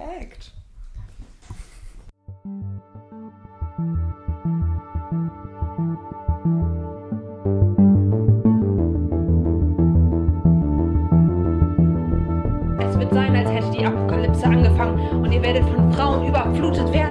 Perfekt. 0.00 0.52
Es 12.78 12.98
wird 12.98 13.12
sein, 13.12 13.36
als 13.36 13.50
hätte 13.50 13.70
die 13.72 13.84
Apokalypse 13.84 14.46
angefangen 14.46 15.22
und 15.22 15.32
ihr 15.32 15.42
werdet 15.42 15.64
von 15.64 15.92
Frauen 15.92 16.26
überflutet 16.26 16.90
werden 16.94 17.09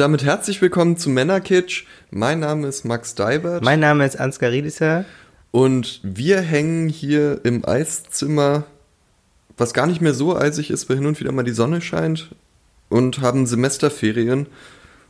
Und 0.00 0.04
damit 0.04 0.24
herzlich 0.24 0.62
willkommen 0.62 0.96
zu 0.96 1.10
Männerkitsch. 1.10 1.84
Mein 2.10 2.40
Name 2.40 2.66
ist 2.68 2.86
Max 2.86 3.14
Deibert. 3.14 3.62
Mein 3.62 3.80
Name 3.80 4.06
ist 4.06 4.18
Ansgar 4.18 4.50
Riedisser. 4.50 5.04
Und 5.50 6.00
wir 6.02 6.40
hängen 6.40 6.88
hier 6.88 7.44
im 7.44 7.66
Eiszimmer, 7.66 8.64
was 9.58 9.74
gar 9.74 9.86
nicht 9.86 10.00
mehr 10.00 10.14
so 10.14 10.34
eisig 10.34 10.70
ist, 10.70 10.88
weil 10.88 10.96
hin 10.96 11.04
und 11.04 11.20
wieder 11.20 11.32
mal 11.32 11.42
die 11.42 11.50
Sonne 11.50 11.82
scheint. 11.82 12.34
Und 12.88 13.20
haben 13.20 13.44
Semesterferien 13.44 14.46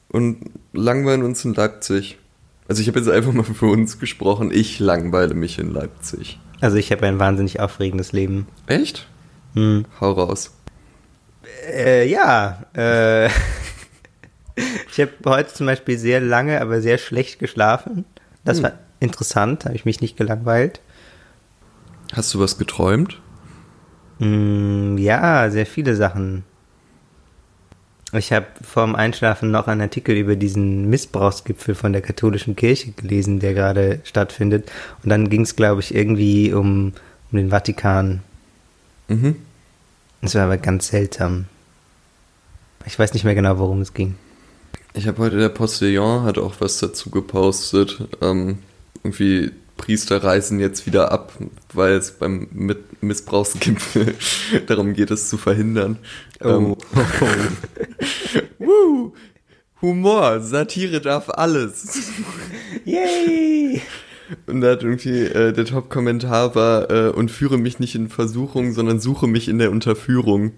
und 0.08 0.50
langweilen 0.72 1.22
uns 1.22 1.44
in 1.44 1.54
Leipzig. 1.54 2.18
Also 2.66 2.82
ich 2.82 2.88
habe 2.88 2.98
jetzt 2.98 3.08
einfach 3.08 3.32
mal 3.32 3.44
für 3.44 3.66
uns 3.66 4.00
gesprochen. 4.00 4.50
Ich 4.52 4.80
langweile 4.80 5.34
mich 5.34 5.60
in 5.60 5.72
Leipzig. 5.72 6.40
Also 6.60 6.78
ich 6.78 6.90
habe 6.90 7.06
ein 7.06 7.20
wahnsinnig 7.20 7.60
aufregendes 7.60 8.10
Leben. 8.10 8.48
Echt? 8.66 9.06
Hm. 9.54 9.84
Hau 10.00 10.10
raus. 10.10 10.50
Äh, 11.72 12.08
ja, 12.08 12.64
äh, 12.74 13.28
ich 14.90 15.00
habe 15.00 15.12
heute 15.26 15.52
zum 15.52 15.66
Beispiel 15.66 15.98
sehr 15.98 16.20
lange, 16.20 16.60
aber 16.60 16.80
sehr 16.80 16.98
schlecht 16.98 17.38
geschlafen. 17.38 18.04
Das 18.44 18.58
Hm. 18.58 18.64
war 18.64 18.72
interessant, 19.00 19.64
habe 19.64 19.74
ich 19.76 19.84
mich 19.84 20.00
nicht 20.00 20.16
gelangweilt. 20.16 20.80
Hast 22.12 22.34
du 22.34 22.40
was 22.40 22.58
geträumt? 22.58 23.20
Mm, 24.18 24.98
ja, 24.98 25.48
sehr 25.50 25.66
viele 25.66 25.94
Sachen. 25.96 26.44
Ich 28.12 28.32
habe 28.32 28.46
vorm 28.60 28.96
Einschlafen 28.96 29.52
noch 29.52 29.68
einen 29.68 29.82
Artikel 29.82 30.16
über 30.16 30.34
diesen 30.34 30.90
Missbrauchsgipfel 30.90 31.76
von 31.76 31.92
der 31.92 32.02
katholischen 32.02 32.56
Kirche 32.56 32.90
gelesen, 32.90 33.38
der 33.38 33.54
gerade 33.54 34.00
stattfindet. 34.02 34.70
Und 35.04 35.10
dann 35.10 35.30
ging 35.30 35.42
es, 35.42 35.54
glaube 35.54 35.80
ich, 35.80 35.94
irgendwie 35.94 36.52
um, 36.52 36.92
um 37.30 37.38
den 37.38 37.50
Vatikan. 37.50 38.22
Mhm. 39.06 39.36
Das 40.22 40.34
war 40.34 40.42
aber 40.42 40.58
ganz 40.58 40.88
seltsam. 40.88 41.46
Ich 42.84 42.98
weiß 42.98 43.14
nicht 43.14 43.22
mehr 43.24 43.36
genau, 43.36 43.58
worum 43.58 43.80
es 43.80 43.94
ging. 43.94 44.16
Ich 44.94 45.06
habe 45.06 45.18
heute, 45.18 45.38
der 45.38 45.48
Postillon 45.48 46.24
hat 46.24 46.38
auch 46.38 46.54
was 46.58 46.78
dazu 46.78 47.10
gepostet. 47.10 48.08
Ähm, 48.20 48.58
irgendwie 49.02 49.52
Priester 49.76 50.22
reisen 50.22 50.60
jetzt 50.60 50.84
wieder 50.86 51.12
ab, 51.12 51.32
weil 51.72 51.94
es 51.94 52.12
beim 52.12 52.48
Mit 52.52 53.02
Missbrauchsgipfel 53.02 54.14
darum 54.66 54.92
geht, 54.92 55.10
es 55.10 55.30
zu 55.30 55.38
verhindern. 55.38 55.98
Oh. 56.42 56.48
Ähm, 56.48 56.76
Woo! 58.58 59.14
Humor, 59.80 60.40
Satire 60.40 61.00
darf 61.00 61.30
alles. 61.30 62.10
Yay! 62.84 63.80
Und 64.46 64.60
da 64.60 64.72
hat 64.72 64.82
irgendwie 64.82 65.22
äh, 65.22 65.52
der 65.52 65.64
Top-Kommentar 65.64 66.54
war, 66.54 66.90
äh, 66.90 67.08
und 67.08 67.30
führe 67.30 67.58
mich 67.58 67.78
nicht 67.78 67.94
in 67.94 68.08
Versuchung, 68.08 68.72
sondern 68.72 69.00
suche 69.00 69.26
mich 69.26 69.48
in 69.48 69.58
der 69.58 69.70
Unterführung. 69.70 70.52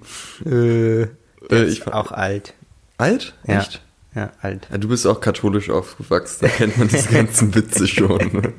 Äh, 0.45 1.07
der 1.07 1.09
Äh, 1.51 1.67
ist 1.67 1.79
ich 1.79 1.87
auch 1.87 2.13
alt. 2.13 2.55
Alt? 2.99 3.35
Ja. 3.47 3.61
Echt? 3.61 3.83
Ja, 4.15 4.33
alt. 4.43 4.69
Ja, 4.71 4.79
du 4.79 4.89
bist 4.89 5.07
auch 5.07 5.21
katholisch 5.21 5.71
aufgewachsen, 5.71 6.39
da 6.43 6.49
kennt 6.49 6.77
man 6.77 6.89
diese 6.89 7.09
ganzen 7.09 7.55
Witze 7.55 7.89
schon. 7.89 8.19
Ne? 8.19 8.53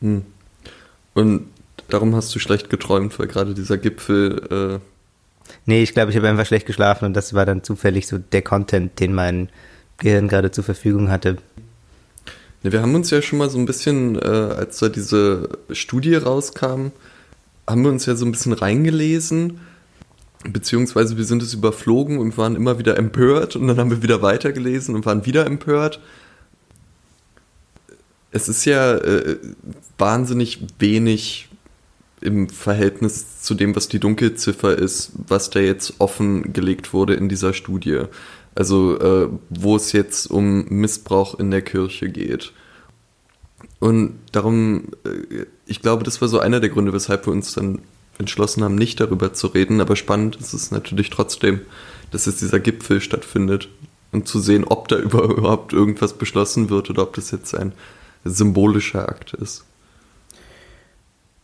Hm. 0.00 0.24
Und 1.14 1.46
darum 1.88 2.14
hast 2.16 2.34
du 2.34 2.38
schlecht 2.40 2.70
geträumt, 2.70 3.18
weil 3.18 3.28
gerade 3.28 3.54
dieser 3.54 3.78
Gipfel, 3.78 4.80
äh, 4.80 4.94
Nee, 5.66 5.82
ich 5.82 5.92
glaube, 5.94 6.10
ich 6.10 6.16
habe 6.16 6.28
einfach 6.28 6.46
schlecht 6.46 6.66
geschlafen 6.66 7.06
und 7.06 7.14
das 7.14 7.34
war 7.34 7.46
dann 7.46 7.62
zufällig 7.62 8.06
so 8.06 8.18
der 8.18 8.42
Content, 8.42 8.98
den 9.00 9.14
mein 9.14 9.48
Gehirn 9.98 10.28
gerade 10.28 10.50
zur 10.50 10.64
Verfügung 10.64 11.10
hatte. 11.10 11.38
ne, 12.62 12.72
wir 12.72 12.82
haben 12.82 12.94
uns 12.94 13.10
ja 13.10 13.22
schon 13.22 13.38
mal 13.38 13.50
so 13.50 13.58
ein 13.58 13.66
bisschen, 13.66 14.16
äh, 14.16 14.26
als 14.26 14.78
da 14.78 14.88
diese 14.88 15.48
Studie 15.70 16.16
rauskam, 16.16 16.88
haben 17.66 17.82
wir 17.82 17.90
uns 17.90 18.04
ja 18.06 18.14
so 18.14 18.26
ein 18.26 18.32
bisschen 18.32 18.52
reingelesen, 18.52 19.60
beziehungsweise 20.44 21.16
wir 21.16 21.24
sind 21.24 21.42
es 21.42 21.54
überflogen 21.54 22.18
und 22.18 22.36
waren 22.36 22.56
immer 22.56 22.78
wieder 22.78 22.96
empört 22.96 23.56
und 23.56 23.66
dann 23.66 23.78
haben 23.78 23.90
wir 23.90 24.02
wieder 24.02 24.22
weitergelesen 24.22 24.94
und 24.94 25.06
waren 25.06 25.26
wieder 25.26 25.46
empört. 25.46 26.00
Es 28.30 28.48
ist 28.48 28.64
ja 28.64 28.96
äh, 28.96 29.38
wahnsinnig 29.96 30.60
wenig 30.78 31.48
im 32.20 32.48
Verhältnis 32.48 33.42
zu 33.42 33.54
dem, 33.54 33.76
was 33.76 33.88
die 33.88 34.00
Dunkelziffer 34.00 34.76
ist, 34.76 35.12
was 35.28 35.50
da 35.50 35.60
jetzt 35.60 35.94
offengelegt 35.98 36.92
wurde 36.92 37.14
in 37.14 37.28
dieser 37.28 37.52
Studie. 37.52 38.02
Also 38.54 38.98
äh, 38.98 39.28
wo 39.50 39.76
es 39.76 39.92
jetzt 39.92 40.30
um 40.30 40.66
Missbrauch 40.68 41.38
in 41.38 41.50
der 41.50 41.62
Kirche 41.62 42.08
geht. 42.08 42.52
Und 43.80 44.18
darum, 44.32 44.88
äh, 45.04 45.46
ich 45.66 45.82
glaube, 45.82 46.04
das 46.04 46.20
war 46.20 46.28
so 46.28 46.38
einer 46.38 46.60
der 46.60 46.70
Gründe, 46.70 46.92
weshalb 46.92 47.26
wir 47.26 47.32
uns 47.32 47.52
dann 47.52 47.80
entschlossen 48.18 48.62
haben, 48.62 48.74
nicht 48.74 49.00
darüber 49.00 49.32
zu 49.32 49.48
reden. 49.48 49.80
Aber 49.80 49.96
spannend 49.96 50.36
ist 50.36 50.52
es 50.52 50.70
natürlich 50.70 51.10
trotzdem, 51.10 51.60
dass 52.10 52.26
jetzt 52.26 52.40
dieser 52.40 52.60
Gipfel 52.60 53.00
stattfindet 53.00 53.68
und 54.12 54.28
zu 54.28 54.38
sehen, 54.40 54.64
ob 54.64 54.88
da 54.88 54.96
über- 54.96 55.24
überhaupt 55.36 55.72
irgendwas 55.72 56.12
beschlossen 56.14 56.70
wird 56.70 56.90
oder 56.90 57.02
ob 57.02 57.14
das 57.14 57.30
jetzt 57.30 57.54
ein 57.54 57.72
symbolischer 58.24 59.08
Akt 59.08 59.34
ist. 59.34 59.64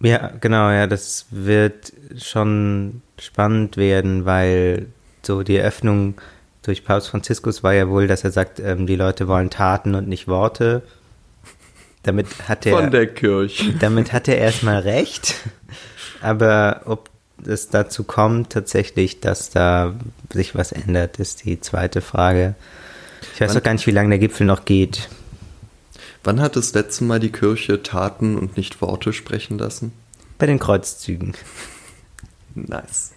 Ja, 0.03 0.33
genau, 0.41 0.71
ja, 0.71 0.87
das 0.87 1.27
wird 1.31 1.93
schon 2.17 3.03
spannend 3.19 3.77
werden, 3.77 4.25
weil 4.25 4.87
so 5.23 5.43
die 5.43 5.57
Eröffnung 5.57 6.15
durch 6.63 6.85
Papst 6.85 7.09
Franziskus 7.09 7.63
war 7.63 7.75
ja 7.75 7.89
wohl, 7.89 8.07
dass 8.07 8.25
er 8.25 8.31
sagt, 8.31 8.61
ähm, 8.61 8.87
die 8.87 8.97
Leute 8.97 9.29
wollen 9.29 9.51
Taten 9.51 9.95
und 9.95 10.09
nicht 10.09 10.27
Worte. 10.27 10.83
Damit 12.03 12.49
hat 12.49 12.65
er, 12.65 12.79
Von 12.79 12.91
der 12.91 13.07
Kirche. 13.09 13.75
damit 13.81 14.13
hat 14.15 14.27
er 14.27 14.39
erstmal 14.39 14.79
recht. 14.81 15.35
Aber 16.21 16.83
ob 16.87 17.09
es 17.47 17.69
dazu 17.69 18.05
kommt, 18.05 18.51
tatsächlich, 18.51 19.21
dass 19.21 19.51
da 19.51 19.95
sich 20.33 20.55
was 20.55 20.73
ändert, 20.73 21.19
ist 21.19 21.45
die 21.45 21.61
zweite 21.61 22.01
Frage. 22.01 22.55
Ich 23.35 23.41
weiß 23.41 23.51
Wann- 23.51 23.57
noch 23.57 23.63
gar 23.63 23.73
nicht, 23.73 23.87
wie 23.87 23.91
lange 23.93 24.11
der 24.11 24.19
Gipfel 24.19 24.47
noch 24.47 24.65
geht. 24.65 25.09
Wann 26.23 26.41
hat 26.41 26.57
das 26.57 26.75
letzte 26.75 27.05
Mal 27.05 27.19
die 27.19 27.33
Kirche 27.33 27.83
Taten 27.83 28.37
und 28.37 28.57
nicht 28.59 28.83
Worte 28.83 29.13
sprechen 29.15 29.59
lassen? 29.59 29.93
Bei 30.39 30.47
den 30.47 30.59
Kreuzzügen. 30.59 31.35
Nice. 32.55 33.13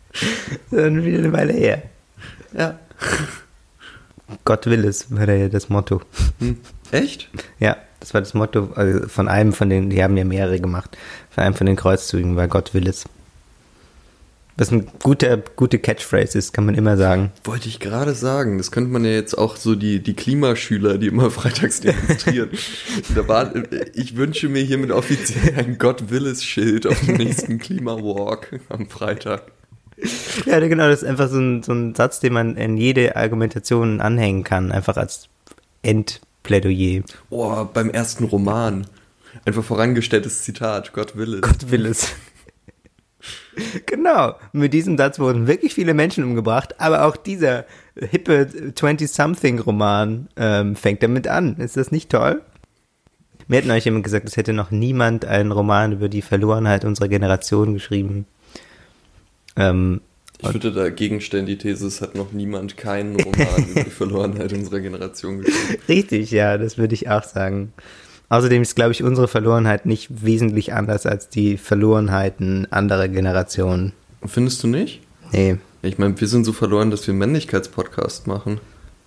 Dann 0.70 1.04
wieder 1.04 1.18
eine 1.18 1.32
Weile 1.32 1.52
her. 1.52 1.82
Ja. 2.56 2.78
Gott 4.44 4.64
will 4.66 4.84
es, 4.86 5.14
war 5.14 5.28
ja 5.28 5.48
das 5.50 5.68
Motto. 5.68 6.00
Hm. 6.38 6.58
Echt? 6.90 7.28
Ja, 7.58 7.76
das 8.00 8.14
war 8.14 8.20
das 8.20 8.34
Motto 8.34 8.70
also 8.74 9.08
von 9.08 9.28
einem 9.28 9.52
von 9.52 9.68
den, 9.70 9.90
die 9.90 10.02
haben 10.02 10.16
ja 10.16 10.24
mehrere 10.24 10.60
gemacht, 10.60 10.96
von 11.30 11.44
einem 11.44 11.54
von 11.54 11.66
den 11.66 11.76
Kreuzzügen, 11.76 12.36
weil 12.36 12.48
Gott 12.48 12.74
will 12.74 12.88
es. 12.88 13.04
Was 14.56 14.70
eine 14.70 14.84
gute, 15.02 15.42
gute 15.56 15.80
Catchphrase 15.80 16.38
ist, 16.38 16.52
kann 16.52 16.64
man 16.64 16.76
immer 16.76 16.96
sagen. 16.96 17.32
Wollte 17.42 17.68
ich 17.68 17.80
gerade 17.80 18.14
sagen, 18.14 18.58
das 18.58 18.70
könnte 18.70 18.88
man 18.90 19.04
ja 19.04 19.10
jetzt 19.10 19.36
auch 19.36 19.56
so 19.56 19.74
die, 19.74 20.00
die 20.00 20.14
Klimaschüler, 20.14 20.96
die 20.96 21.08
immer 21.08 21.28
freitags 21.32 21.80
demonstrieren. 21.80 22.50
da 23.16 23.26
war, 23.26 23.52
ich 23.94 24.16
wünsche 24.16 24.48
mir 24.48 24.62
hiermit 24.62 24.92
offiziell 24.92 25.58
ein 25.58 25.78
Gott 25.78 26.10
will 26.10 26.26
es 26.26 26.44
Schild 26.44 26.86
auf 26.86 27.00
dem 27.00 27.16
nächsten 27.16 27.58
Klimawalk 27.58 28.60
am 28.68 28.88
Freitag. 28.88 29.42
Ja, 30.46 30.60
genau, 30.60 30.88
das 30.88 31.02
ist 31.02 31.08
einfach 31.08 31.28
so 31.28 31.38
ein, 31.38 31.64
so 31.64 31.72
ein 31.72 31.94
Satz, 31.96 32.20
den 32.20 32.32
man 32.32 32.56
in 32.56 32.76
jede 32.76 33.16
Argumentation 33.16 34.00
anhängen 34.00 34.44
kann, 34.44 34.70
einfach 34.70 34.96
als 34.96 35.28
Endplädoyer. 36.44 37.02
Oh, 37.30 37.64
beim 37.64 37.90
ersten 37.90 38.24
Roman. 38.24 38.86
Einfach 39.44 39.64
vorangestelltes 39.64 40.42
Zitat, 40.42 40.92
Gott 40.92 41.16
will 41.16 41.34
es. 41.34 41.40
Gott 41.40 41.70
will 41.70 41.86
es. 41.86 42.12
genau, 43.86 44.34
mit 44.52 44.74
diesem 44.74 44.96
Satz 44.98 45.18
wurden 45.18 45.46
wirklich 45.46 45.74
viele 45.74 45.94
Menschen 45.94 46.22
umgebracht, 46.22 46.80
aber 46.80 47.06
auch 47.06 47.16
dieser 47.16 47.64
hippe 47.96 48.48
20-something-Roman 48.74 50.28
ähm, 50.36 50.76
fängt 50.76 51.02
damit 51.02 51.26
an. 51.26 51.56
Ist 51.56 51.76
das 51.76 51.90
nicht 51.90 52.10
toll? 52.10 52.42
Mir 53.48 53.58
hat 53.58 53.66
neulich 53.66 53.86
jemand 53.86 54.04
gesagt, 54.04 54.28
es 54.28 54.36
hätte 54.36 54.52
noch 54.52 54.70
niemand 54.70 55.24
einen 55.24 55.50
Roman 55.50 55.92
über 55.92 56.08
die 56.08 56.22
Verlorenheit 56.22 56.84
unserer 56.84 57.08
Generation 57.08 57.74
geschrieben. 57.74 58.26
Ähm, 59.56 60.00
Ich 60.48 60.54
würde 60.54 60.72
dagegen 60.72 61.20
stellen, 61.20 61.46
die 61.46 61.58
These, 61.58 61.86
es 61.86 62.00
hat 62.00 62.14
noch 62.14 62.32
niemand 62.32 62.76
keinen 62.76 63.18
Roman 63.20 63.68
über 63.70 63.84
die 63.84 63.90
Verlorenheit 63.90 64.52
unserer 64.52 64.80
Generation 64.80 65.40
geschrieben. 65.40 65.82
richtig, 65.88 66.30
ja, 66.30 66.58
das 66.58 66.78
würde 66.78 66.94
ich 66.94 67.08
auch 67.08 67.24
sagen. 67.24 67.72
Außerdem 68.28 68.62
ist, 68.62 68.74
glaube 68.74 68.92
ich, 68.92 69.02
unsere 69.02 69.28
Verlorenheit 69.28 69.86
nicht 69.86 70.24
wesentlich 70.24 70.72
anders 70.72 71.06
als 71.06 71.28
die 71.28 71.56
Verlorenheiten 71.56 72.66
anderer 72.72 73.08
Generationen. 73.08 73.92
Findest 74.24 74.62
du 74.62 74.66
nicht? 74.68 75.00
Nee. 75.32 75.56
Ich 75.82 75.98
meine, 75.98 76.18
wir 76.18 76.28
sind 76.28 76.44
so 76.44 76.52
verloren, 76.52 76.90
dass 76.90 77.06
wir 77.06 77.12
einen 77.12 77.18
Männlichkeitspodcast 77.18 78.26
machen. 78.26 78.60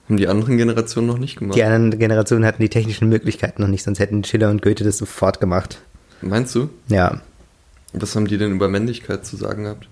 Haben 0.08 0.18
die 0.18 0.28
anderen 0.28 0.58
Generationen 0.58 1.08
noch 1.08 1.18
nicht 1.18 1.38
gemacht. 1.38 1.58
Die 1.58 1.64
anderen 1.64 2.00
Generationen 2.00 2.46
hatten 2.46 2.62
die 2.62 2.70
technischen 2.70 3.10
Möglichkeiten 3.10 3.62
noch 3.62 3.68
nicht, 3.68 3.84
sonst 3.84 4.00
hätten 4.00 4.24
Schiller 4.24 4.50
und 4.50 4.62
Goethe 4.62 4.84
das 4.84 4.98
sofort 5.00 5.40
gemacht. 5.42 5.82
Meinst 6.22 6.56
du? 6.56 6.70
Ja, 6.88 7.20
Was 7.94 8.16
haben 8.16 8.28
die 8.28 8.38
denn 8.38 8.54
über 8.54 8.70
Männlichkeit 8.70 9.26
zu 9.26 9.36
sagen 9.36 9.64
gehabt? 9.64 9.90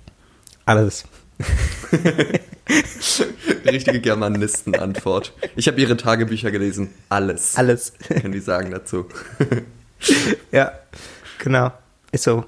alles. 0.68 1.06
Richtige 3.66 4.00
Germanisten-Antwort. 4.00 5.34
Ich 5.56 5.68
habe 5.68 5.80
ihre 5.80 5.98
Tagebücher 5.98 6.52
gelesen. 6.52 6.90
Alles. 7.10 7.56
Alles. 7.56 7.94
Können 8.08 8.32
die 8.32 8.40
sagen 8.40 8.72
dazu. 8.72 9.06
ja, 10.52 10.72
genau. 11.40 11.72
Ist 12.12 12.24
so. 12.24 12.46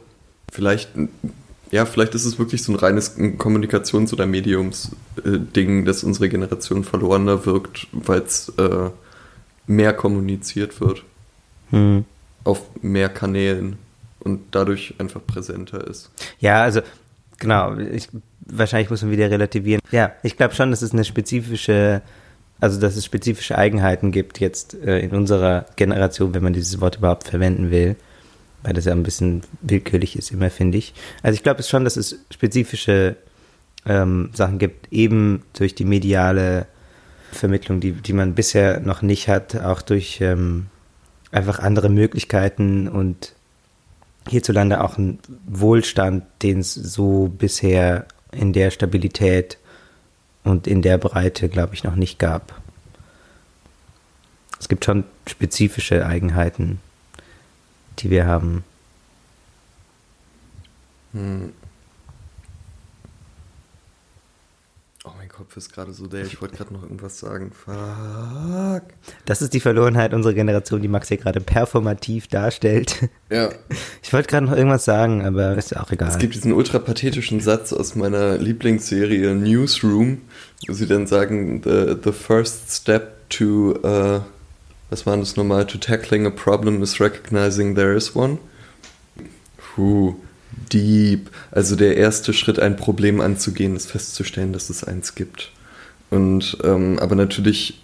Vielleicht, 0.52 0.90
ja, 1.72 1.86
vielleicht 1.86 2.16
ist 2.16 2.26
es 2.26 2.40
wirklich 2.40 2.64
so 2.64 2.72
ein 2.72 2.78
reines 2.78 3.18
Kommunikations- 3.18 4.14
oder 4.14 4.26
Mediums-Ding, 4.26 5.86
dass 5.86 6.04
unsere 6.04 6.30
Generation 6.30 6.84
verlorener 6.84 7.46
wirkt, 7.46 7.88
weil 7.92 8.22
es 8.22 8.50
äh, 8.58 8.90
mehr 9.68 9.94
kommuniziert 9.94 10.80
wird. 10.80 11.04
Hm. 11.72 12.06
Auf 12.44 12.62
mehr 12.82 13.10
Kanälen 13.10 13.78
und 14.20 14.42
dadurch 14.52 14.96
einfach 15.00 15.22
präsenter 15.26 15.86
ist. 15.86 16.10
Ja, 16.40 16.64
also 16.64 16.82
genau, 17.40 17.78
ich, 17.78 18.08
wahrscheinlich 18.52 18.90
muss 18.90 19.02
man 19.02 19.12
wieder 19.12 19.30
relativieren. 19.30 19.82
Ja, 19.92 20.12
ich 20.24 20.38
glaube 20.38 20.56
schon, 20.56 20.72
dass 20.72 20.82
es 20.82 20.94
eine 20.94 21.04
spezifische, 21.04 22.02
also 22.60 22.80
dass 22.80 22.96
es 22.96 23.06
spezifische 23.06 23.58
Eigenheiten 23.58 24.12
gibt 24.12 24.40
jetzt 24.40 24.74
äh, 24.74 25.00
in 25.00 25.12
unserer 25.12 25.66
Generation, 25.76 26.34
wenn 26.34 26.44
man 26.44 26.54
dieses 26.54 26.82
Wort 26.82 26.98
überhaupt 26.98 27.28
verwenden 27.28 27.72
will, 27.72 27.96
weil 28.64 28.74
das 28.74 28.86
ja 28.86 28.92
ein 28.92 29.04
bisschen 29.04 29.44
willkürlich 29.62 30.18
ist 30.18 30.32
immer, 30.32 30.50
finde 30.50 30.78
ich. 30.78 30.94
Also 31.24 31.36
ich 31.36 31.44
glaube 31.44 31.64
schon, 31.64 31.84
dass 31.84 31.98
es 31.98 32.20
spezifische 32.32 33.16
ähm, 33.86 34.30
Sachen 34.34 34.60
gibt, 34.60 34.92
eben 34.92 35.44
durch 35.54 35.76
die 35.76 35.86
mediale 35.86 36.68
Vermittlung, 37.32 37.80
die, 37.80 37.92
die 37.92 38.14
man 38.14 38.36
bisher 38.36 38.80
noch 38.80 39.02
nicht 39.02 39.28
hat, 39.28 39.56
auch 39.56 39.82
durch 39.82 40.20
ähm, 40.22 40.68
einfach 41.32 41.60
andere 41.60 41.90
Möglichkeiten 41.90 42.88
und 42.88 43.34
hierzulande 44.28 44.84
auch 44.84 44.98
ein 44.98 45.20
Wohlstand, 45.46 46.24
den 46.42 46.60
es 46.60 46.74
so 46.74 47.30
bisher 47.30 48.06
in 48.32 48.54
der 48.54 48.72
Stabilität 48.72 49.58
und 50.44 50.68
in 50.68 50.82
der 50.82 50.98
Breite, 50.98 51.50
glaube 51.50 51.74
ich, 51.74 51.84
noch 51.84 51.96
nicht 51.96 52.20
gab. 52.20 52.62
Es 54.60 54.68
gibt 54.68 54.86
schon 54.86 55.04
spezifische 55.28 56.06
Eigenheiten, 56.06 56.82
die 58.00 58.10
wir 58.10 58.26
haben. 58.26 58.64
Hm. 61.14 61.54
Oh, 65.04 65.12
mein 65.18 65.30
Kopf 65.30 65.47
ist 65.58 65.74
gerade 65.74 65.92
so 65.92 66.08
der. 66.08 66.24
Ich 66.26 66.40
wollte 66.42 66.56
gerade 66.56 66.74
noch 66.74 66.84
irgendwas 66.84 67.20
sagen. 67.20 67.52
Fuck. 67.52 68.84
Das 69.26 69.42
ist 69.42 69.54
die 69.54 69.60
Verlorenheit 69.60 70.14
unserer 70.14 70.34
Generation, 70.34 70.82
die 70.82 70.88
Max 70.88 71.08
hier 71.10 71.18
gerade 71.18 71.42
performativ 71.42 72.28
darstellt. 72.28 73.10
Ja, 73.30 73.50
Ich 74.02 74.14
wollte 74.14 74.30
gerade 74.30 74.46
noch 74.46 74.56
irgendwas 74.56 74.86
sagen, 74.86 75.26
aber 75.26 75.58
ist 75.58 75.72
ja 75.72 75.82
auch 75.82 75.92
egal. 75.92 76.08
es 76.10 76.18
gibt 76.18 76.34
diesen 76.36 76.54
ultra 76.54 76.80
pathetischen 76.80 77.42
Satz 77.42 77.74
aus 77.74 77.96
meiner 77.96 78.38
Lieblingsserie 78.38 79.36
Newsroom, 79.36 80.22
wo 80.68 80.74
sie 80.74 80.88
dann 80.88 81.08
sagen, 81.08 81.62
the, 81.64 81.96
the 82.02 82.14
first 82.14 82.72
step 82.72 83.30
to, 83.30 83.72
uh, 83.84 84.22
was 84.90 85.06
war 85.06 85.18
das 85.18 85.36
nochmal, 85.36 85.66
to 85.68 85.78
tackling 85.78 86.26
a 86.26 86.30
problem 86.30 86.82
is 86.82 87.02
recognizing 87.02 87.76
there 87.76 87.94
is 87.94 88.16
one. 88.16 88.38
Puh, 89.58 90.16
deep. 90.72 91.30
Also 91.52 91.76
der 91.76 91.98
erste 91.98 92.34
Schritt, 92.34 92.60
ein 92.60 92.76
Problem 92.76 93.22
anzugehen, 93.22 93.76
ist 93.76 93.92
festzustellen, 93.92 94.54
dass 94.54 94.70
es 94.70 94.84
eins 94.84 95.16
gibt. 95.16 95.52
Und 96.10 96.58
ähm, 96.64 97.00
aber 97.00 97.16
natürlich 97.16 97.82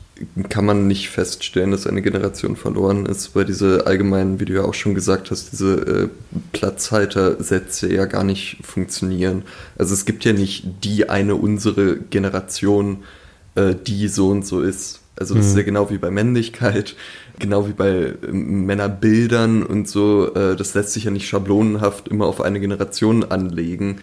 kann 0.49 0.65
man 0.65 0.87
nicht 0.87 1.09
feststellen, 1.09 1.71
dass 1.71 1.87
eine 1.87 2.01
Generation 2.01 2.55
verloren 2.55 3.05
ist, 3.05 3.35
weil 3.35 3.45
diese 3.45 3.87
allgemeinen, 3.87 4.39
wie 4.39 4.45
du 4.45 4.53
ja 4.53 4.63
auch 4.63 4.73
schon 4.73 4.95
gesagt 4.95 5.31
hast, 5.31 5.51
diese 5.51 5.73
äh, 5.73 6.09
Platzhaltersätze 6.51 7.91
ja 7.91 8.05
gar 8.05 8.23
nicht 8.23 8.57
funktionieren. 8.63 9.43
Also 9.77 9.93
es 9.93 10.05
gibt 10.05 10.23
ja 10.23 10.33
nicht 10.33 10.65
die 10.83 11.09
eine 11.09 11.35
unsere 11.35 11.97
Generation, 11.97 13.03
äh, 13.55 13.73
die 13.75 14.07
so 14.07 14.29
und 14.29 14.45
so 14.45 14.61
ist. 14.61 15.01
Also 15.15 15.35
das 15.35 15.47
ist 15.47 15.57
ja 15.57 15.63
genau 15.63 15.89
wie 15.91 15.99
bei 15.99 16.09
Männlichkeit, 16.09 16.95
genau 17.43 17.67
wie 17.67 17.73
bei 17.73 17.89
äh, 17.89 18.31
Männerbildern 18.31 19.61
und 19.63 19.87
so. 19.87 20.33
Äh, 20.33 20.55
das 20.55 20.73
lässt 20.73 20.93
sich 20.93 21.03
ja 21.03 21.11
nicht 21.11 21.27
schablonenhaft 21.27 22.07
immer 22.07 22.25
auf 22.25 22.41
eine 22.41 22.59
Generation 22.59 23.23
anlegen. 23.23 24.01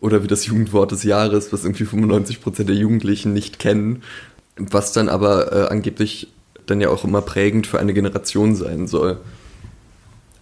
Oder 0.00 0.22
wie 0.22 0.28
das 0.28 0.46
Jugendwort 0.46 0.92
des 0.92 1.02
Jahres, 1.02 1.52
was 1.52 1.64
irgendwie 1.64 1.84
95% 1.84 2.64
der 2.64 2.76
Jugendlichen 2.76 3.32
nicht 3.32 3.58
kennen, 3.58 4.02
was 4.56 4.92
dann 4.92 5.08
aber 5.08 5.52
äh, 5.52 5.66
angeblich 5.68 6.28
dann 6.66 6.80
ja 6.80 6.90
auch 6.90 7.04
immer 7.04 7.22
prägend 7.22 7.66
für 7.66 7.78
eine 7.78 7.94
Generation 7.94 8.54
sein 8.54 8.86
soll. 8.86 9.18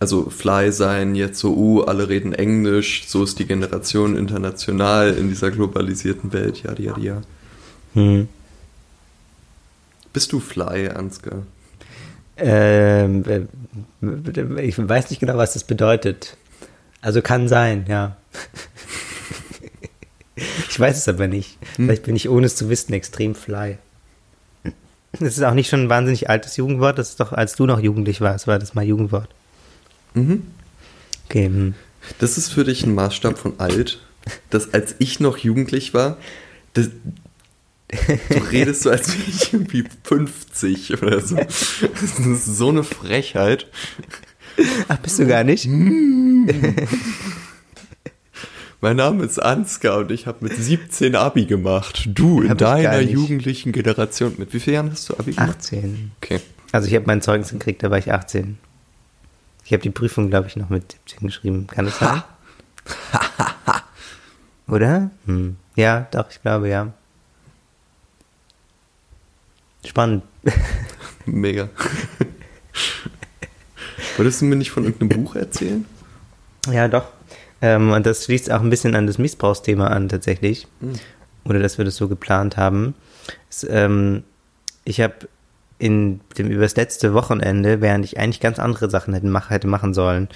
Also 0.01 0.31
Fly 0.31 0.73
sein, 0.73 1.15
jetzt 1.15 1.39
so, 1.39 1.55
uh, 1.55 1.83
alle 1.83 2.09
reden 2.09 2.33
Englisch, 2.33 3.05
so 3.07 3.23
ist 3.23 3.39
die 3.39 3.47
Generation 3.47 4.17
international 4.17 5.13
in 5.13 5.29
dieser 5.29 5.53
globalisierten 5.53 6.33
Welt, 6.33 6.65
ja, 6.65 6.75
ja, 6.77 6.99
ja. 6.99 7.23
Hm. 7.95 8.27
Bist 10.13 10.33
du 10.33 10.41
Fly, 10.41 10.89
Ansgar? 10.89 11.43
Ähm, 12.37 13.25
äh, 13.27 14.63
ich 14.63 14.77
weiß 14.79 15.11
nicht 15.11 15.21
genau, 15.21 15.37
was 15.37 15.53
das 15.53 15.65
bedeutet. 15.65 16.37
Also 17.01 17.21
kann 17.21 17.49
sein, 17.49 17.85
ja. 17.89 18.17
ich 20.37 20.79
weiß 20.79 20.97
es 20.97 21.09
aber 21.09 21.29
nicht. 21.29 21.59
Vielleicht 21.75 22.05
bin 22.05 22.17
ich, 22.17 22.29
ohne 22.29 22.47
es 22.47 22.57
zu 22.57 22.69
wissen, 22.69 22.93
extrem 22.93 23.35
fly. 23.35 23.79
Das 25.13 25.37
ist 25.37 25.43
auch 25.43 25.55
nicht 25.55 25.69
schon 25.69 25.85
ein 25.85 25.89
wahnsinnig 25.89 26.31
altes 26.31 26.57
Jugendwort. 26.57 26.99
Das 26.99 27.11
ist 27.11 27.21
doch, 27.21 27.33
als 27.33 27.55
du 27.55 27.67
noch 27.67 27.81
jugendlich 27.81 28.21
warst, 28.21 28.47
war 28.47 28.59
das 28.59 28.75
mal 28.75 28.85
Jugendwort. 28.85 29.29
Mhm. 30.15 30.47
Okay, 31.27 31.47
hm. 31.47 31.75
Das 32.19 32.39
ist 32.39 32.53
für 32.53 32.65
dich 32.65 32.85
ein 32.85 32.95
Maßstab 32.95 33.39
von 33.39 33.61
alt, 33.61 34.01
dass 34.51 34.75
als 34.75 34.95
ich 34.99 35.21
noch 35.21 35.39
jugendlich 35.39 35.95
war, 35.95 36.17
das, 36.73 36.91
du 38.31 38.39
redest 38.51 38.83
so, 38.83 38.91
als 38.91 39.17
wäre 39.17 39.29
ich 39.29 39.53
irgendwie 39.53 39.85
50 40.05 41.03
oder 41.03 41.21
so. 41.21 41.37
Das 41.37 42.19
ist 42.19 42.47
so 42.47 42.71
eine 42.71 42.85
Frechheit. 42.85 43.67
Ach, 44.89 44.99
bist 44.99 45.19
du 45.19 45.27
gar 45.27 45.45
nicht? 45.45 45.67
Mein 48.81 48.97
Name 48.97 49.25
ist 49.25 49.39
Ansgar 49.41 49.99
und 49.99 50.11
ich 50.11 50.27
habe 50.27 50.39
mit 50.41 50.57
17 50.57 51.15
Abi 51.15 51.45
gemacht. 51.45 52.09
Du 52.13 52.43
in 52.43 52.51
Hab 52.51 52.59
deiner 52.59 53.01
jugendlichen 53.01 53.71
Generation. 53.71 54.35
Mit 54.39 54.53
wie 54.53 54.61
vielen 54.61 54.75
Jahren 54.75 54.91
hast 54.91 55.09
du 55.09 55.17
Abi 55.17 55.33
gemacht? 55.33 55.59
18. 55.59 56.11
Okay. 56.21 56.41
Also 56.73 56.89
ich 56.89 56.95
habe 56.95 57.05
mein 57.07 57.23
Zeugnis 57.23 57.51
gekriegt, 57.51 57.85
da 57.85 57.91
war 57.91 57.99
ich 57.99 58.13
18. 58.13 58.59
Ich 59.65 59.73
habe 59.73 59.83
die 59.83 59.91
Prüfung, 59.91 60.31
glaube 60.31 60.49
ich, 60.49 60.57
noch 60.57 60.69
mit 60.71 60.97
17 61.07 61.29
geschrieben. 61.29 61.67
Kann 61.69 61.85
das 61.85 61.99
sein? 61.99 62.25
Oder? 64.67 65.11
Hm. 65.27 65.57
Ja, 65.77 66.09
doch, 66.11 66.31
ich 66.31 66.43
glaube, 66.43 66.69
ja. 66.69 66.93
Spannend. 69.85 70.23
Mega. 71.27 71.69
Wolltest 74.17 74.41
du 74.41 74.45
mir 74.47 74.57
nicht 74.57 74.71
von 74.71 74.85
irgendeinem 74.85 75.25
Buch 75.25 75.35
erzählen? 75.37 75.85
Ja, 76.71 76.89
doch. 76.89 77.07
Ähm, 77.61 77.93
und 77.93 78.07
das 78.07 78.25
schließt 78.25 78.51
auch 78.51 78.61
ein 78.61 78.71
bisschen 78.71 78.95
an 78.95 79.07
das 79.07 79.19
Missbrauchsthema 79.19 79.87
an, 79.89 80.09
tatsächlich. 80.09 80.67
Oder 81.45 81.61
dass 81.61 81.79
wir 81.79 81.85
das 81.85 81.97
so 81.97 82.09
geplant 82.09 82.57
haben. 82.57 82.95
Es, 83.49 83.67
ähm, 83.69 84.25
ich 84.85 85.01
habe 85.01 85.29
in 85.79 86.21
dem 86.39 86.49
übers 86.49 86.77
letzte 86.77 87.15
Wochenende, 87.15 87.81
während 87.81 88.05
ich 88.05 88.19
eigentlich 88.19 88.41
ganz 88.41 88.59
andere 88.59 88.89
Sachen 88.89 89.15
hätte, 89.15 89.27
mach, 89.27 89.51
hätte 89.51 89.67
machen 89.67 89.95
sollen, 89.95 90.29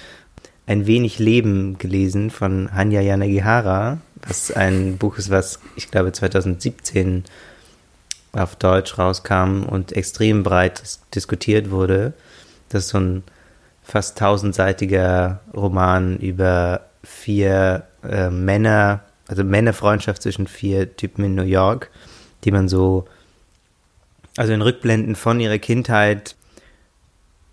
ein 0.65 0.85
wenig 0.85 1.19
Leben 1.19 1.77
gelesen 1.77 2.29
von 2.29 2.73
Hanya 2.73 2.99
Yanagihara, 2.99 3.99
was 4.27 4.51
ein 4.51 4.97
Buch 4.97 5.17
ist, 5.17 5.29
was 5.29 5.59
ich 5.77 5.89
glaube 5.89 6.11
2017 6.11 7.23
auf 8.33 8.55
Deutsch 8.55 8.97
rauskam 8.97 9.63
und 9.63 9.93
extrem 9.93 10.43
breit 10.43 10.81
dis 10.81 11.01
diskutiert 11.13 11.71
wurde. 11.71 12.13
Das 12.69 12.85
ist 12.85 12.89
so 12.89 12.99
ein 12.99 13.23
fast 13.83 14.17
tausendseitiger 14.17 15.39
Roman 15.55 16.17
über 16.17 16.81
vier 17.03 17.87
äh, 18.03 18.29
Männer, 18.29 19.01
also 19.27 19.43
Männerfreundschaft 19.43 20.21
zwischen 20.21 20.47
vier 20.47 20.95
Typen 20.97 21.23
in 21.23 21.35
New 21.35 21.43
York, 21.43 21.89
die 22.43 22.51
man 22.51 22.67
so, 22.67 23.07
also 24.35 24.51
in 24.53 24.61
Rückblenden 24.61 25.15
von 25.15 25.39
ihrer 25.39 25.57
Kindheit 25.57 26.35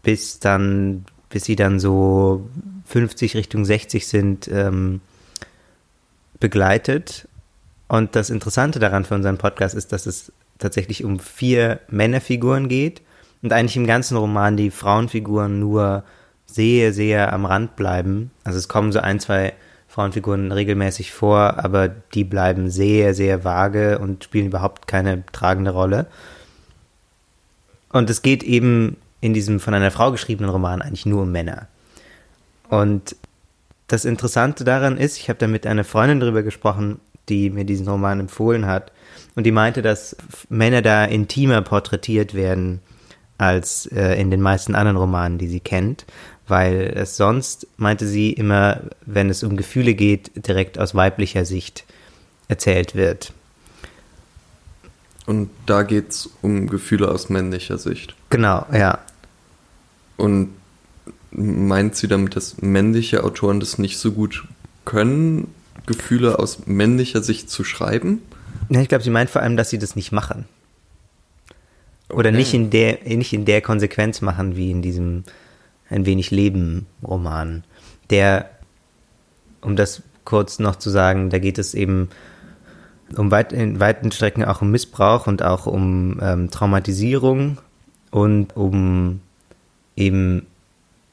bis 0.02 0.38
dann, 0.38 1.06
bis 1.30 1.44
sie 1.44 1.56
dann 1.56 1.80
so 1.80 2.48
50 2.86 3.36
Richtung 3.36 3.64
60 3.64 4.06
sind, 4.06 4.48
ähm, 4.48 5.00
begleitet. 6.40 7.28
Und 7.88 8.16
das 8.16 8.30
Interessante 8.30 8.78
daran 8.78 9.04
für 9.04 9.14
unseren 9.14 9.38
Podcast 9.38 9.74
ist, 9.74 9.92
dass 9.92 10.06
es 10.06 10.32
tatsächlich 10.58 11.04
um 11.04 11.18
vier 11.18 11.80
Männerfiguren 11.88 12.68
geht 12.68 13.02
und 13.42 13.52
eigentlich 13.52 13.76
im 13.76 13.86
ganzen 13.86 14.16
Roman 14.16 14.56
die 14.56 14.70
Frauenfiguren 14.70 15.58
nur 15.60 16.04
sehr, 16.46 16.92
sehr 16.92 17.32
am 17.32 17.44
Rand 17.44 17.76
bleiben. 17.76 18.30
Also 18.44 18.58
es 18.58 18.68
kommen 18.68 18.92
so 18.92 19.00
ein, 19.00 19.20
zwei 19.20 19.54
Frauenfiguren 19.88 20.50
regelmäßig 20.50 21.12
vor, 21.12 21.62
aber 21.62 21.88
die 21.88 22.24
bleiben 22.24 22.70
sehr, 22.70 23.14
sehr 23.14 23.44
vage 23.44 23.98
und 23.98 24.24
spielen 24.24 24.46
überhaupt 24.46 24.86
keine 24.86 25.24
tragende 25.32 25.70
Rolle. 25.70 26.06
Und 27.90 28.10
es 28.10 28.22
geht 28.22 28.42
eben 28.42 28.96
in 29.20 29.34
diesem 29.34 29.60
von 29.60 29.72
einer 29.72 29.90
Frau 29.90 30.10
geschriebenen 30.10 30.50
Roman 30.50 30.82
eigentlich 30.82 31.06
nur 31.06 31.22
um 31.22 31.32
Männer. 31.32 31.68
Und 32.68 33.14
das 33.86 34.04
Interessante 34.04 34.64
daran 34.64 34.96
ist, 34.96 35.18
ich 35.18 35.28
habe 35.28 35.38
da 35.38 35.46
mit 35.46 35.66
einer 35.66 35.84
Freundin 35.84 36.20
drüber 36.20 36.42
gesprochen, 36.42 37.00
die 37.28 37.50
mir 37.50 37.64
diesen 37.64 37.88
Roman 37.88 38.20
empfohlen 38.20 38.66
hat. 38.66 38.92
Und 39.34 39.44
die 39.44 39.52
meinte, 39.52 39.82
dass 39.82 40.16
Männer 40.48 40.82
da 40.82 41.04
intimer 41.04 41.62
porträtiert 41.62 42.34
werden 42.34 42.80
als 43.38 43.86
äh, 43.86 44.20
in 44.20 44.30
den 44.30 44.40
meisten 44.40 44.74
anderen 44.74 44.96
Romanen, 44.96 45.38
die 45.38 45.48
sie 45.48 45.60
kennt, 45.60 46.04
weil 46.46 46.92
es 46.94 47.16
sonst, 47.16 47.66
meinte 47.76 48.06
sie, 48.06 48.32
immer, 48.32 48.82
wenn 49.06 49.30
es 49.30 49.42
um 49.42 49.56
Gefühle 49.56 49.94
geht, 49.94 50.30
direkt 50.46 50.78
aus 50.78 50.94
weiblicher 50.94 51.44
Sicht 51.44 51.84
erzählt 52.48 52.94
wird. 52.94 53.32
Und 55.26 55.50
da 55.66 55.82
geht 55.82 56.10
es 56.10 56.30
um 56.42 56.68
Gefühle 56.68 57.08
aus 57.10 57.30
männlicher 57.30 57.78
Sicht. 57.78 58.14
Genau, 58.28 58.66
ja. 58.72 58.98
Und 60.16 60.50
meint 61.30 61.96
sie 61.96 62.08
damit, 62.08 62.36
dass 62.36 62.60
männliche 62.60 63.24
Autoren 63.24 63.58
das 63.58 63.78
nicht 63.78 63.98
so 63.98 64.12
gut 64.12 64.44
können, 64.84 65.48
Gefühle 65.86 66.38
aus 66.38 66.66
männlicher 66.66 67.22
Sicht 67.22 67.50
zu 67.50 67.64
schreiben? 67.64 68.22
Ja, 68.68 68.80
ich 68.80 68.88
glaube, 68.88 69.04
sie 69.04 69.10
meint 69.10 69.30
vor 69.30 69.42
allem, 69.42 69.56
dass 69.56 69.70
sie 69.70 69.78
das 69.78 69.96
nicht 69.96 70.12
machen. 70.12 70.46
Oder 72.08 72.28
Okay. 72.30 72.36
nicht 72.38 72.54
in 72.54 72.70
der, 72.70 72.98
nicht 73.04 73.32
in 73.32 73.44
der 73.44 73.60
Konsequenz 73.60 74.20
machen 74.20 74.56
wie 74.56 74.70
in 74.70 74.82
diesem 74.82 75.24
Ein 75.90 76.06
wenig 76.06 76.30
Leben 76.30 76.86
Roman. 77.02 77.64
Der, 78.10 78.50
um 79.60 79.76
das 79.76 80.02
kurz 80.24 80.58
noch 80.58 80.76
zu 80.76 80.90
sagen, 80.90 81.30
da 81.30 81.38
geht 81.38 81.58
es 81.58 81.74
eben 81.74 82.08
um 83.16 83.30
weit, 83.30 83.52
in 83.52 83.80
weiten 83.80 84.10
Strecken 84.10 84.44
auch 84.44 84.62
um 84.62 84.70
Missbrauch 84.70 85.26
und 85.26 85.42
auch 85.42 85.66
um 85.66 86.18
ähm, 86.22 86.50
Traumatisierung 86.50 87.58
und 88.10 88.56
um 88.56 89.20
eben 89.96 90.46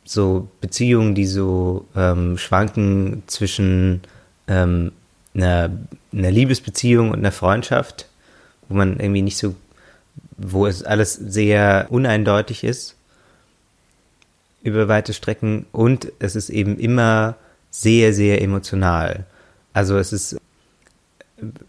so 0.03 0.47
Beziehungen, 0.61 1.15
die 1.15 1.25
so 1.25 1.85
ähm, 1.95 2.37
schwanken 2.37 3.23
zwischen 3.27 4.01
ähm, 4.51 4.91
einer, 5.33 5.69
einer 6.11 6.31
Liebesbeziehung 6.31 7.11
und 7.11 7.19
einer 7.19 7.31
Freundschaft, 7.31 8.07
wo 8.67 8.75
man 8.75 8.99
irgendwie 8.99 9.21
nicht 9.21 9.37
so, 9.37 9.55
wo 10.37 10.67
es 10.67 10.83
alles 10.83 11.13
sehr 11.13 11.87
uneindeutig 11.89 12.63
ist 12.63 12.95
über 14.61 14.87
weite 14.87 15.13
Strecken 15.13 15.65
und 15.71 16.11
es 16.19 16.35
ist 16.35 16.49
eben 16.49 16.77
immer 16.77 17.35
sehr, 17.71 18.13
sehr 18.13 18.41
emotional. 18.41 19.25
Also 19.73 19.97
es 19.97 20.11
ist 20.11 20.37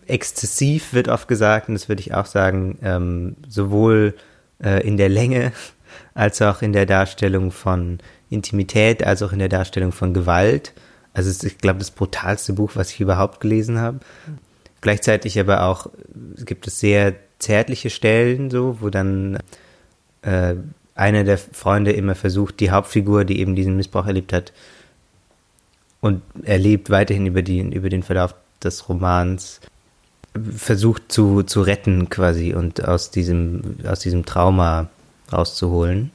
exzessiv, 0.07 0.93
wird 0.93 1.09
oft 1.09 1.29
gesagt, 1.29 1.69
und 1.69 1.75
das 1.75 1.89
würde 1.89 2.01
ich 2.01 2.13
auch 2.13 2.27
sagen, 2.27 2.79
ähm, 2.83 3.37
sowohl 3.49 4.15
äh, 4.63 4.87
in 4.87 4.97
der 4.97 5.09
Länge 5.09 5.53
als 6.15 6.43
auch 6.43 6.61
in 6.61 6.73
der 6.73 6.85
Darstellung 6.85 7.53
von 7.53 8.01
Intimität, 8.29 9.05
als 9.05 9.23
auch 9.23 9.33
in 9.33 9.39
der 9.39 9.49
Darstellung 9.49 9.93
von 9.93 10.13
Gewalt. 10.13 10.73
Also 11.15 11.31
es 11.31 11.37
ist, 11.37 11.45
ich 11.45 11.59
glaube, 11.59 11.79
das 11.79 11.91
brutalste 11.91 12.53
Buch, 12.53 12.73
was 12.75 12.91
ich 12.91 13.01
überhaupt 13.01 13.41
gelesen 13.41 13.79
habe. 13.79 14.01
Gleichzeitig 14.81 15.39
aber 15.39 15.65
auch 15.65 15.89
gibt 16.45 16.67
es 16.67 16.81
sehr 16.81 17.15
zärtliche 17.39 17.91
Stellen, 17.91 18.51
so, 18.51 18.79
wo 18.81 18.89
dann 18.89 19.39
äh, 20.23 20.55
einer 20.95 21.25
der 21.25 21.39
Freunde 21.39 21.93
immer 21.93 22.15
versucht, 22.15 22.61
die 22.61 22.71
Hauptfigur, 22.71 23.25
die 23.25 23.41
eben 23.41 23.55
diesen 23.55 23.77
Missbrauch 23.77 24.07
erlebt 24.07 24.33
hat, 24.33 24.53
und 26.01 26.23
erlebt 26.43 26.91
weiterhin 26.91 27.27
über, 27.27 27.43
die, 27.43 27.61
über 27.61 27.89
den 27.89 28.03
Verlauf 28.03 28.35
des 28.63 28.89
Romans, 28.89 29.61
versucht 30.57 31.13
zu, 31.13 31.43
zu 31.43 31.63
retten 31.63 32.09
quasi 32.09 32.55
und 32.55 32.85
aus 32.85 33.11
diesem, 33.11 33.77
aus 33.87 34.01
diesem 34.01 34.25
Trauma 34.25 34.89
rauszuholen. 35.33 36.11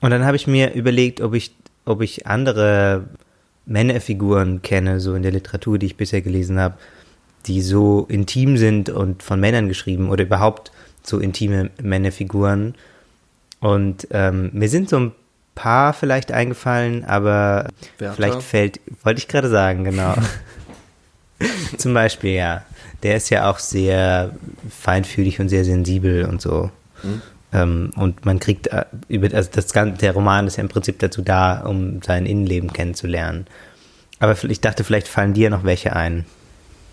Und 0.00 0.10
dann 0.10 0.24
habe 0.24 0.36
ich 0.36 0.46
mir 0.46 0.74
überlegt, 0.74 1.20
ob 1.20 1.34
ich, 1.34 1.54
ob 1.84 2.02
ich 2.02 2.26
andere 2.26 3.04
Männerfiguren 3.66 4.62
kenne, 4.62 5.00
so 5.00 5.14
in 5.14 5.22
der 5.22 5.32
Literatur, 5.32 5.78
die 5.78 5.86
ich 5.86 5.96
bisher 5.96 6.22
gelesen 6.22 6.58
habe, 6.58 6.74
die 7.46 7.62
so 7.62 8.06
intim 8.08 8.56
sind 8.56 8.88
und 8.88 9.22
von 9.22 9.40
Männern 9.40 9.68
geschrieben 9.68 10.10
oder 10.10 10.24
überhaupt 10.24 10.72
so 11.02 11.18
intime 11.18 11.70
Männerfiguren. 11.80 12.74
Und 13.60 14.08
ähm, 14.10 14.50
mir 14.52 14.68
sind 14.68 14.88
so 14.88 14.98
ein 14.98 15.12
paar 15.54 15.92
vielleicht 15.92 16.32
eingefallen, 16.32 17.04
aber 17.04 17.68
Werther? 17.98 18.14
vielleicht 18.14 18.42
fällt, 18.42 18.80
wollte 19.02 19.18
ich 19.18 19.28
gerade 19.28 19.48
sagen, 19.48 19.84
genau. 19.84 20.14
Zum 21.78 21.94
Beispiel, 21.94 22.32
ja. 22.32 22.64
Der 23.02 23.16
ist 23.16 23.28
ja 23.28 23.50
auch 23.50 23.58
sehr 23.58 24.34
feinfühlig 24.70 25.40
und 25.40 25.50
sehr 25.50 25.64
sensibel 25.64 26.24
und 26.24 26.40
so. 26.40 26.70
Ähm, 27.04 27.20
und 27.62 28.24
man 28.24 28.38
kriegt 28.40 28.66
äh, 28.68 28.84
über, 29.08 29.34
also 29.34 29.48
das 29.52 29.72
ganze, 29.72 29.98
der 29.98 30.12
Roman 30.12 30.46
ist 30.46 30.56
ja 30.56 30.62
im 30.62 30.68
Prinzip 30.68 30.98
dazu 30.98 31.22
da, 31.22 31.60
um 31.60 32.02
sein 32.02 32.26
Innenleben 32.26 32.72
kennenzulernen. 32.72 33.46
Aber 34.18 34.36
ich 34.44 34.60
dachte, 34.60 34.84
vielleicht 34.84 35.08
fallen 35.08 35.34
dir 35.34 35.50
noch 35.50 35.64
welche 35.64 35.94
ein. 35.94 36.24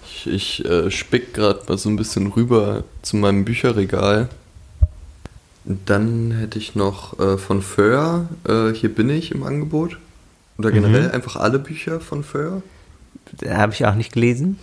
Ich, 0.06 0.28
ich 0.28 0.66
äh, 0.66 0.92
spick 0.92 1.34
gerade 1.34 1.62
mal 1.68 1.78
so 1.78 1.90
ein 1.90 1.96
bisschen 1.96 2.28
rüber 2.28 2.84
zu 3.02 3.16
meinem 3.18 3.46
Bücherregal. 3.46 4.30
Dann 5.64 6.32
hätte 6.32 6.58
ich 6.58 6.76
noch 6.76 7.20
äh, 7.20 7.38
von 7.38 7.62
Föhr, 7.62 8.28
äh, 8.48 8.74
Hier 8.74 8.94
bin 8.94 9.10
ich 9.10 9.32
im 9.32 9.44
Angebot. 9.44 9.98
Oder 10.58 10.72
generell 10.72 11.08
Mhm. 11.08 11.12
einfach 11.12 11.36
alle 11.38 11.60
Bücher 11.60 12.00
von 12.00 12.24
Föhr. 12.24 12.62
Habe 13.48 13.74
ich 13.74 13.86
auch 13.86 13.96
nicht 13.96 14.14
gelesen. 14.14 14.60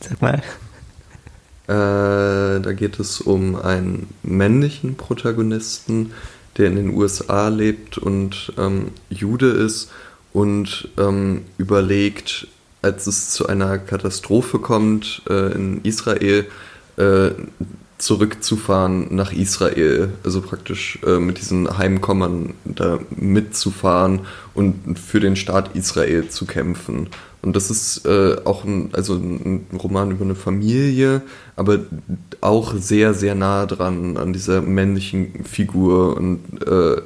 Sag 0.00 0.20
mal. 0.20 0.42
Äh, 1.66 2.60
da 2.60 2.72
geht 2.72 3.00
es 3.00 3.20
um 3.20 3.56
einen 3.56 4.08
männlichen 4.22 4.96
Protagonisten, 4.96 6.12
der 6.56 6.66
in 6.68 6.76
den 6.76 6.94
USA 6.94 7.48
lebt 7.48 7.98
und 7.98 8.52
ähm, 8.58 8.88
Jude 9.08 9.48
ist 9.48 9.90
und 10.32 10.88
ähm, 10.98 11.42
überlegt, 11.58 12.48
als 12.82 13.06
es 13.06 13.30
zu 13.30 13.46
einer 13.46 13.78
Katastrophe 13.78 14.58
kommt 14.58 15.22
äh, 15.28 15.52
in 15.52 15.80
Israel, 15.84 16.46
äh, 16.96 17.30
zurückzufahren 17.96 19.14
nach 19.14 19.32
Israel, 19.32 20.12
also 20.24 20.42
praktisch 20.42 20.98
äh, 21.06 21.18
mit 21.18 21.38
diesen 21.38 21.78
Heimkommern 21.78 22.54
da 22.64 22.98
mitzufahren 23.10 24.20
und 24.52 24.98
für 24.98 25.20
den 25.20 25.36
Staat 25.36 25.74
Israel 25.74 26.28
zu 26.28 26.44
kämpfen. 26.44 27.08
Und 27.44 27.54
das 27.54 27.70
ist 27.70 28.06
äh, 28.06 28.36
auch 28.46 28.64
ein, 28.64 28.88
also 28.94 29.16
ein 29.16 29.66
Roman 29.74 30.12
über 30.12 30.24
eine 30.24 30.34
Familie, 30.34 31.20
aber 31.56 31.80
auch 32.40 32.74
sehr, 32.74 33.12
sehr 33.12 33.34
nah 33.34 33.66
dran 33.66 34.16
an 34.16 34.32
dieser 34.32 34.62
männlichen 34.62 35.44
Figur 35.44 36.16
und 36.16 36.40
äh, 36.66 36.96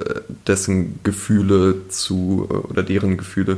dessen 0.47 1.01
Gefühle 1.03 1.89
zu, 1.89 2.47
äh, 2.49 2.53
oder 2.53 2.83
deren 2.83 3.17
Gefühle 3.17 3.57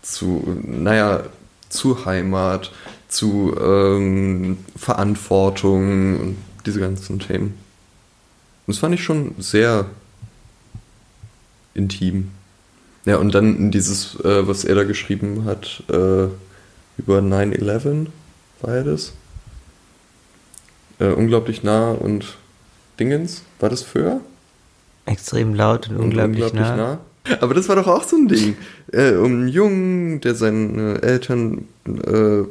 zu, 0.00 0.60
naja, 0.62 1.24
zu 1.68 2.04
Heimat, 2.06 2.70
zu 3.08 3.56
ähm, 3.60 4.58
Verantwortung 4.76 6.20
und 6.20 6.36
diese 6.66 6.78
ganzen 6.78 7.18
Themen. 7.18 7.54
Das 8.68 8.78
fand 8.78 8.94
ich 8.94 9.02
schon 9.02 9.34
sehr 9.38 9.86
intim. 11.74 12.30
Ja, 13.04 13.16
und 13.16 13.34
dann 13.34 13.70
dieses, 13.70 14.14
äh, 14.20 14.46
was 14.46 14.64
er 14.64 14.74
da 14.76 14.84
geschrieben 14.84 15.44
hat, 15.44 15.82
äh, 15.88 16.28
über 16.98 17.18
9-11, 17.20 18.06
war 18.60 18.76
ja 18.76 18.82
das? 18.84 19.12
Äh, 21.00 21.08
unglaublich 21.08 21.62
nah 21.62 21.90
und 21.90 22.36
Dingens, 23.00 23.42
war 23.58 23.70
das 23.70 23.82
für? 23.82 24.20
Extrem 25.06 25.54
laut 25.54 25.88
und, 25.88 25.96
Und 25.96 26.04
unglaublich, 26.04 26.52
nah. 26.52 27.00
Aber 27.40 27.54
das 27.54 27.68
war 27.68 27.76
doch 27.76 27.86
auch 27.86 28.04
so 28.04 28.16
ein 28.16 28.28
Ding. 28.28 28.56
Äh, 28.92 29.14
um 29.14 29.24
einen 29.24 29.48
Jungen, 29.48 30.20
der 30.20 30.34
seine 30.34 31.00
Eltern 31.00 31.66
äh, 31.86 32.42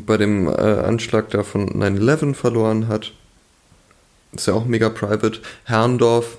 bei 0.00 0.16
dem 0.16 0.48
äh, 0.48 0.50
Anschlag 0.50 1.30
da 1.30 1.44
von 1.44 1.80
9-11 1.80 2.34
verloren 2.34 2.88
hat. 2.88 3.12
Ist 4.32 4.48
ja 4.48 4.54
auch 4.54 4.64
mega 4.64 4.88
private. 4.88 5.38
Herrndorf. 5.62 6.38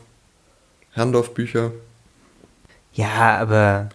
Herrndorf-Bücher. 0.91 1.71
Ja, 2.95 3.37
aber 3.37 3.89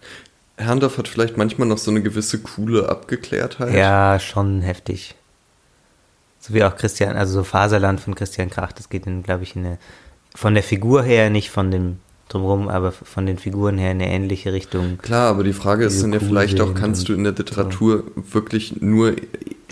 Herrndorf 0.57 0.97
hat 0.97 1.07
vielleicht 1.07 1.37
manchmal 1.37 1.67
noch 1.67 1.77
so 1.77 1.91
eine 1.91 2.01
gewisse 2.01 2.39
coole 2.39 2.87
Abgeklärtheit. 2.87 3.73
ja, 3.73 4.19
schon 4.19 4.61
heftig. 4.61 5.15
So 6.39 6.53
wie 6.53 6.63
auch 6.63 6.75
Christian, 6.75 7.15
also 7.17 7.33
so 7.33 7.43
Faserland 7.43 7.99
von 7.99 8.15
Christian 8.15 8.49
Krach, 8.49 8.71
das 8.71 8.89
geht 8.89 9.03
glaube 9.23 9.43
ich, 9.43 9.55
in 9.55 9.65
eine, 9.65 9.77
von 10.33 10.53
der 10.53 10.63
Figur 10.63 11.03
her, 11.03 11.29
nicht 11.29 11.51
von 11.51 11.69
dem 11.69 11.99
drumherum, 12.29 12.67
aber 12.69 12.91
von 12.91 13.25
den 13.25 13.37
Figuren 13.37 13.77
her 13.77 13.91
in 13.91 14.01
eine 14.01 14.11
ähnliche 14.11 14.53
Richtung. 14.53 14.97
Klar, 14.99 15.29
aber 15.29 15.43
die 15.43 15.53
Frage 15.53 15.85
ist 15.85 16.01
dann 16.01 16.13
ja 16.13 16.19
vielleicht 16.19 16.61
auch, 16.61 16.73
kannst 16.73 17.09
du 17.09 17.13
in 17.13 17.23
der 17.23 17.33
Literatur 17.33 18.05
wirklich 18.15 18.81
nur 18.81 19.15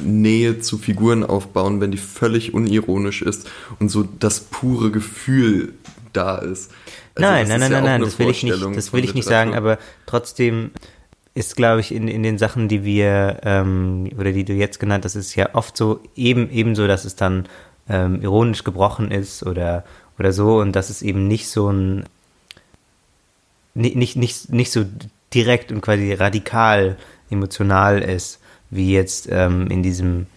Nähe 0.02 0.60
zu 0.60 0.78
Figuren 0.78 1.24
aufbauen, 1.24 1.82
wenn 1.82 1.92
die 1.92 1.98
völlig 1.98 2.54
unironisch 2.54 3.22
ist 3.22 3.50
und 3.80 3.90
so 3.90 4.04
das 4.04 4.42
pure 4.42 4.92
Gefühl 4.92 5.74
da 6.20 6.38
ist. 6.38 6.72
Also 7.16 7.30
nein, 7.30 7.48
nein, 7.48 7.50
ist 7.50 7.50
nein, 7.50 7.62
ja 7.62 7.70
nein, 7.70 7.84
nein, 7.84 8.02
das 8.02 8.20
will 8.20 8.30
ich 8.30 8.44
nicht, 8.44 8.62
das 8.76 8.94
will 8.94 9.04
ich 9.04 9.14
nicht 9.14 9.28
sagen, 9.28 9.56
aber 9.56 9.78
trotzdem 10.06 10.72
ist, 11.34 11.56
glaube 11.56 11.80
ich, 11.80 11.94
in, 11.94 12.08
in 12.08 12.24
den 12.24 12.38
Sachen, 12.38 12.68
die 12.68 12.84
wir, 12.84 13.40
ähm, 13.44 14.10
oder 14.18 14.32
die 14.32 14.44
du 14.44 14.54
jetzt 14.54 14.80
genannt 14.80 15.06
hast, 15.06 15.16
ist 15.16 15.36
ja 15.36 15.50
oft 15.54 15.78
so, 15.78 16.02
eben, 16.16 16.50
ebenso, 16.52 16.88
dass 16.88 17.06
es 17.06 17.16
dann 17.16 17.48
ähm, 17.88 18.22
ironisch 18.22 18.64
gebrochen 18.64 19.12
ist 19.12 19.44
oder, 19.44 19.84
oder 20.18 20.34
so 20.34 20.60
und 20.60 20.76
dass 20.76 20.90
es 20.90 21.02
eben 21.02 21.28
nicht 21.28 21.50
so 21.50 21.72
ein 21.72 22.06
nicht, 23.74 23.96
nicht, 23.96 24.16
nicht, 24.16 24.52
nicht 24.52 24.72
so 24.72 24.86
direkt 25.34 25.72
und 25.72 25.82
quasi 25.82 26.14
radikal 26.14 26.98
emotional 27.30 28.02
ist, 28.02 28.40
wie 28.70 28.92
jetzt 28.92 29.28
ähm, 29.32 29.68
in 29.68 29.84
diesem 29.84 30.28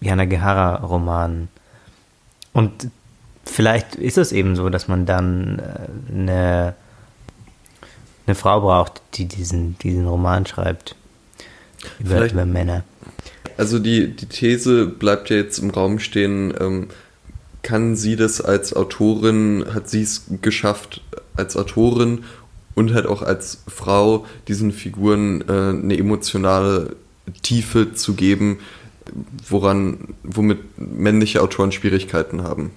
Jana 0.00 0.24
Gehara-Roman. 0.24 1.48
Und 2.52 2.90
vielleicht 3.48 3.96
ist 3.96 4.18
es 4.18 4.32
eben 4.32 4.56
so, 4.56 4.68
dass 4.68 4.88
man 4.88 5.06
dann 5.06 5.58
äh, 5.58 6.12
eine, 6.12 6.74
eine 8.26 8.34
Frau 8.34 8.60
braucht, 8.60 9.02
die 9.14 9.26
diesen, 9.26 9.78
diesen 9.78 10.06
Roman 10.06 10.46
schreibt 10.46 10.94
über, 11.98 12.30
über 12.30 12.46
Männer. 12.46 12.84
Also 13.56 13.78
die, 13.78 14.14
die 14.14 14.26
These 14.26 14.86
bleibt 14.86 15.30
ja 15.30 15.36
jetzt 15.36 15.58
im 15.58 15.70
Raum 15.70 15.98
stehen, 15.98 16.54
ähm, 16.60 16.88
kann 17.62 17.96
sie 17.96 18.16
das 18.16 18.40
als 18.40 18.74
Autorin, 18.74 19.64
hat 19.74 19.88
sie 19.88 20.02
es 20.02 20.26
geschafft, 20.42 21.02
als 21.36 21.56
Autorin 21.56 22.24
und 22.74 22.94
halt 22.94 23.06
auch 23.06 23.22
als 23.22 23.62
Frau 23.66 24.26
diesen 24.46 24.72
Figuren 24.72 25.42
äh, 25.48 25.52
eine 25.52 25.98
emotionale 25.98 26.96
Tiefe 27.42 27.94
zu 27.94 28.14
geben, 28.14 28.60
woran, 29.48 30.14
womit 30.22 30.58
männliche 30.78 31.42
Autoren 31.42 31.72
Schwierigkeiten 31.72 32.42
haben. 32.42 32.70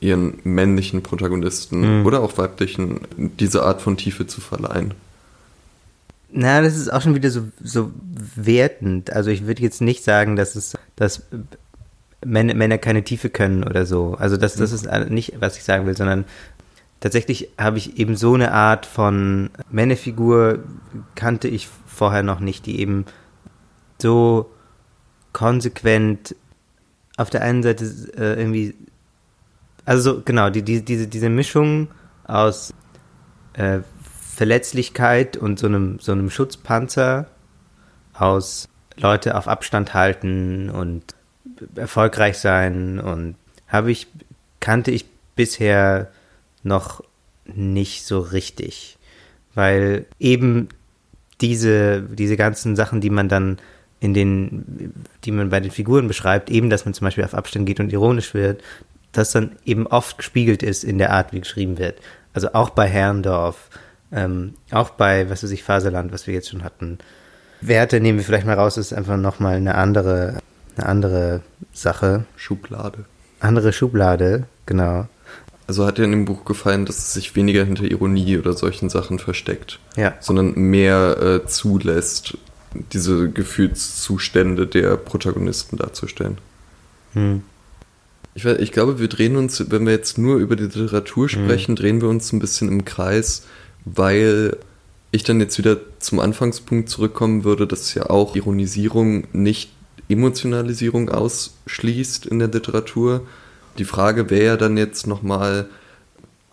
Ihren 0.00 0.38
männlichen 0.44 1.02
Protagonisten 1.02 2.00
mhm. 2.00 2.06
oder 2.06 2.20
auch 2.20 2.36
weiblichen 2.36 3.00
diese 3.16 3.62
Art 3.62 3.80
von 3.80 3.96
Tiefe 3.96 4.26
zu 4.26 4.40
verleihen. 4.40 4.94
Na, 6.30 6.60
das 6.60 6.76
ist 6.76 6.92
auch 6.92 7.00
schon 7.00 7.14
wieder 7.14 7.30
so, 7.30 7.42
so 7.62 7.92
wertend. 8.34 9.12
Also 9.12 9.30
ich 9.30 9.46
würde 9.46 9.62
jetzt 9.62 9.80
nicht 9.80 10.02
sagen, 10.02 10.34
dass 10.34 10.56
es, 10.56 10.76
dass 10.96 11.22
Männer, 12.24 12.54
Männer 12.54 12.78
keine 12.78 13.04
Tiefe 13.04 13.30
können 13.30 13.62
oder 13.64 13.86
so. 13.86 14.16
Also 14.18 14.36
das, 14.36 14.56
das 14.56 14.72
ist 14.72 14.88
nicht, 15.10 15.40
was 15.40 15.56
ich 15.56 15.64
sagen 15.64 15.86
will, 15.86 15.96
sondern 15.96 16.24
tatsächlich 17.00 17.50
habe 17.56 17.78
ich 17.78 17.98
eben 17.98 18.16
so 18.16 18.34
eine 18.34 18.52
Art 18.52 18.84
von 18.84 19.50
Männerfigur 19.70 20.58
kannte 21.14 21.48
ich 21.48 21.68
vorher 21.86 22.22
noch 22.22 22.40
nicht, 22.40 22.66
die 22.66 22.80
eben 22.80 23.04
so 24.00 24.50
konsequent 25.32 26.34
auf 27.16 27.30
der 27.30 27.42
einen 27.42 27.62
Seite 27.62 27.84
äh, 28.16 28.40
irgendwie, 28.40 28.74
also 29.84 30.14
so, 30.14 30.22
genau, 30.24 30.50
die, 30.50 30.62
die, 30.62 30.84
diese, 30.84 31.06
diese 31.06 31.28
Mischung 31.28 31.88
aus 32.26 32.72
äh, 33.54 33.80
Verletzlichkeit 34.34 35.36
und 35.36 35.58
so 35.58 35.66
einem, 35.66 35.98
so 36.00 36.12
einem 36.12 36.30
Schutzpanzer 36.30 37.26
aus 38.14 38.68
Leute 38.96 39.36
auf 39.36 39.48
Abstand 39.48 39.94
halten 39.94 40.70
und 40.70 41.14
erfolgreich 41.76 42.38
sein 42.38 42.98
und 42.98 43.36
habe 43.68 43.90
ich, 43.92 44.08
kannte 44.60 44.90
ich 44.90 45.06
bisher 45.36 46.10
noch 46.62 47.02
nicht 47.44 48.04
so 48.04 48.20
richtig. 48.20 48.98
Weil 49.54 50.06
eben 50.18 50.68
diese, 51.40 52.02
diese 52.02 52.36
ganzen 52.36 52.76
Sachen, 52.76 53.00
die 53.00 53.10
man 53.10 53.28
dann 53.28 53.58
in 54.00 54.14
den, 54.14 54.94
die 55.24 55.30
man 55.30 55.50
bei 55.50 55.60
den 55.60 55.70
Figuren 55.70 56.08
beschreibt, 56.08 56.50
eben, 56.50 56.70
dass 56.70 56.84
man 56.84 56.94
zum 56.94 57.06
Beispiel 57.06 57.24
auf 57.24 57.34
Abstand 57.34 57.66
geht 57.66 57.80
und 57.80 57.92
ironisch 57.92 58.34
wird, 58.34 58.62
das 59.16 59.32
dann 59.32 59.56
eben 59.64 59.86
oft 59.86 60.18
gespiegelt 60.18 60.62
ist 60.62 60.84
in 60.84 60.98
der 60.98 61.12
Art, 61.12 61.32
wie 61.32 61.40
geschrieben 61.40 61.78
wird. 61.78 62.00
Also 62.32 62.52
auch 62.52 62.70
bei 62.70 62.86
Herrndorf, 62.86 63.70
ähm, 64.12 64.54
auch 64.70 64.90
bei, 64.90 65.30
was 65.30 65.42
weiß 65.42 65.50
ich, 65.50 65.62
Faserland, 65.62 66.12
was 66.12 66.26
wir 66.26 66.34
jetzt 66.34 66.50
schon 66.50 66.64
hatten. 66.64 66.98
Werte 67.60 68.00
nehmen 68.00 68.18
wir 68.18 68.24
vielleicht 68.24 68.46
mal 68.46 68.58
raus, 68.58 68.76
ist 68.76 68.92
einfach 68.92 69.16
nochmal 69.16 69.56
eine 69.56 69.76
andere, 69.76 70.38
eine 70.76 70.86
andere 70.86 71.40
Sache. 71.72 72.24
Schublade. 72.36 73.04
Andere 73.40 73.72
Schublade, 73.72 74.44
genau. 74.66 75.06
Also 75.66 75.86
hat 75.86 75.96
dir 75.96 76.04
in 76.04 76.10
dem 76.10 76.24
Buch 76.26 76.44
gefallen, 76.44 76.84
dass 76.84 76.98
es 76.98 77.14
sich 77.14 77.36
weniger 77.36 77.64
hinter 77.64 77.84
Ironie 77.84 78.36
oder 78.36 78.52
solchen 78.52 78.90
Sachen 78.90 79.18
versteckt, 79.18 79.78
ja. 79.96 80.12
sondern 80.20 80.54
mehr 80.54 81.16
äh, 81.20 81.46
zulässt, 81.46 82.36
diese 82.92 83.30
Gefühlszustände 83.30 84.66
der 84.66 84.96
Protagonisten 84.96 85.76
darzustellen. 85.76 86.38
Hm. 87.14 87.42
Ich, 88.34 88.44
ich 88.44 88.72
glaube, 88.72 88.98
wir 88.98 89.08
drehen 89.08 89.36
uns, 89.36 89.70
wenn 89.70 89.86
wir 89.86 89.92
jetzt 89.92 90.18
nur 90.18 90.36
über 90.36 90.56
die 90.56 90.64
Literatur 90.64 91.28
hm. 91.28 91.28
sprechen, 91.28 91.68
hm. 91.68 91.76
drehen 91.76 92.00
wir 92.00 92.08
uns 92.08 92.32
ein 92.32 92.40
bisschen 92.40 92.68
im 92.68 92.84
Kreis, 92.84 93.46
weil 93.84 94.56
ich 95.12 95.22
dann 95.22 95.40
jetzt 95.40 95.58
wieder 95.58 95.76
zum 96.00 96.18
Anfangspunkt 96.18 96.88
zurückkommen 96.88 97.44
würde, 97.44 97.66
dass 97.66 97.94
ja 97.94 98.10
auch 98.10 98.34
Ironisierung 98.34 99.28
nicht 99.32 99.70
Emotionalisierung 100.08 101.08
ausschließt 101.08 102.26
in 102.26 102.40
der 102.40 102.48
Literatur. 102.48 103.26
Die 103.78 103.84
Frage 103.84 104.28
wäre 104.30 104.44
ja 104.44 104.56
dann 104.56 104.76
jetzt 104.76 105.06
nochmal, 105.06 105.68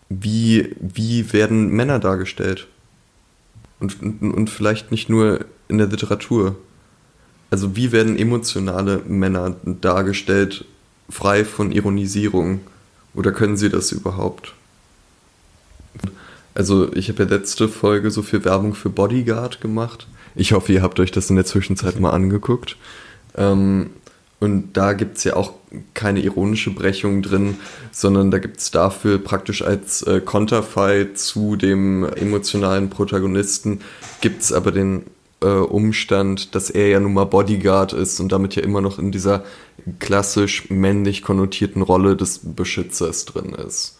wie, 0.09 0.75
wie 0.79 1.33
werden 1.33 1.69
Männer 1.69 1.99
dargestellt? 1.99 2.67
Und, 3.79 4.01
und, 4.01 4.31
und 4.31 4.49
vielleicht 4.49 4.91
nicht 4.91 5.09
nur 5.09 5.45
in 5.67 5.79
der 5.79 5.87
Literatur. 5.87 6.55
Also 7.49 7.75
wie 7.75 7.91
werden 7.91 8.17
emotionale 8.17 9.01
Männer 9.07 9.55
dargestellt, 9.65 10.65
frei 11.11 11.45
von 11.45 11.71
Ironisierung? 11.71 12.61
Oder 13.13 13.31
können 13.31 13.57
sie 13.57 13.69
das 13.69 13.91
überhaupt? 13.91 14.53
Also 16.53 16.93
ich 16.93 17.09
habe 17.09 17.23
ja 17.23 17.29
letzte 17.29 17.67
Folge 17.69 18.11
so 18.11 18.21
viel 18.21 18.43
Werbung 18.43 18.73
für 18.73 18.89
Bodyguard 18.89 19.61
gemacht. 19.61 20.07
Ich 20.35 20.53
hoffe, 20.53 20.73
ihr 20.73 20.81
habt 20.81 20.99
euch 20.99 21.11
das 21.11 21.29
in 21.29 21.35
der 21.35 21.45
Zwischenzeit 21.45 21.99
mal 21.99 22.11
angeguckt. 22.11 22.77
Ähm, 23.35 23.91
und 24.39 24.73
da 24.73 24.93
gibt 24.93 25.17
es 25.17 25.23
ja 25.23 25.35
auch 25.35 25.53
keine 25.93 26.19
ironische 26.21 26.71
Brechung 26.71 27.21
drin, 27.21 27.57
sondern 27.91 28.31
da 28.31 28.39
gibt 28.39 28.57
es 28.57 28.71
dafür 28.71 29.19
praktisch 29.19 29.61
als 29.61 30.01
äh, 30.01 30.19
Konterfei 30.19 31.09
zu 31.13 31.55
dem 31.55 32.03
emotionalen 32.03 32.89
Protagonisten, 32.89 33.81
gibt 34.19 34.41
es 34.41 34.51
aber 34.51 34.71
den 34.71 35.03
äh, 35.41 35.47
Umstand, 35.47 36.55
dass 36.55 36.69
er 36.69 36.87
ja 36.89 36.99
nun 36.99 37.13
mal 37.13 37.25
Bodyguard 37.25 37.93
ist 37.93 38.19
und 38.19 38.31
damit 38.31 38.55
ja 38.55 38.63
immer 38.63 38.81
noch 38.81 38.99
in 38.99 39.11
dieser 39.11 39.43
klassisch 39.99 40.69
männlich 40.69 41.23
konnotierten 41.23 41.81
Rolle 41.81 42.15
des 42.15 42.41
Beschützers 42.43 43.25
drin 43.25 43.53
ist. 43.53 43.97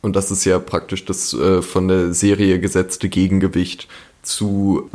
Und 0.00 0.16
das 0.16 0.30
ist 0.30 0.44
ja 0.44 0.58
praktisch 0.58 1.04
das 1.04 1.32
äh, 1.32 1.62
von 1.62 1.88
der 1.88 2.12
Serie 2.12 2.58
gesetzte 2.58 3.08
Gegengewicht 3.08 3.88
zu 4.22 4.90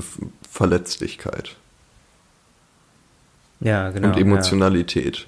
Verletzlichkeit. 0.50 1.56
Ja, 3.60 3.90
genau. 3.90 4.10
Und 4.10 4.18
Emotionalität. 4.18 5.20
Ja. 5.20 5.26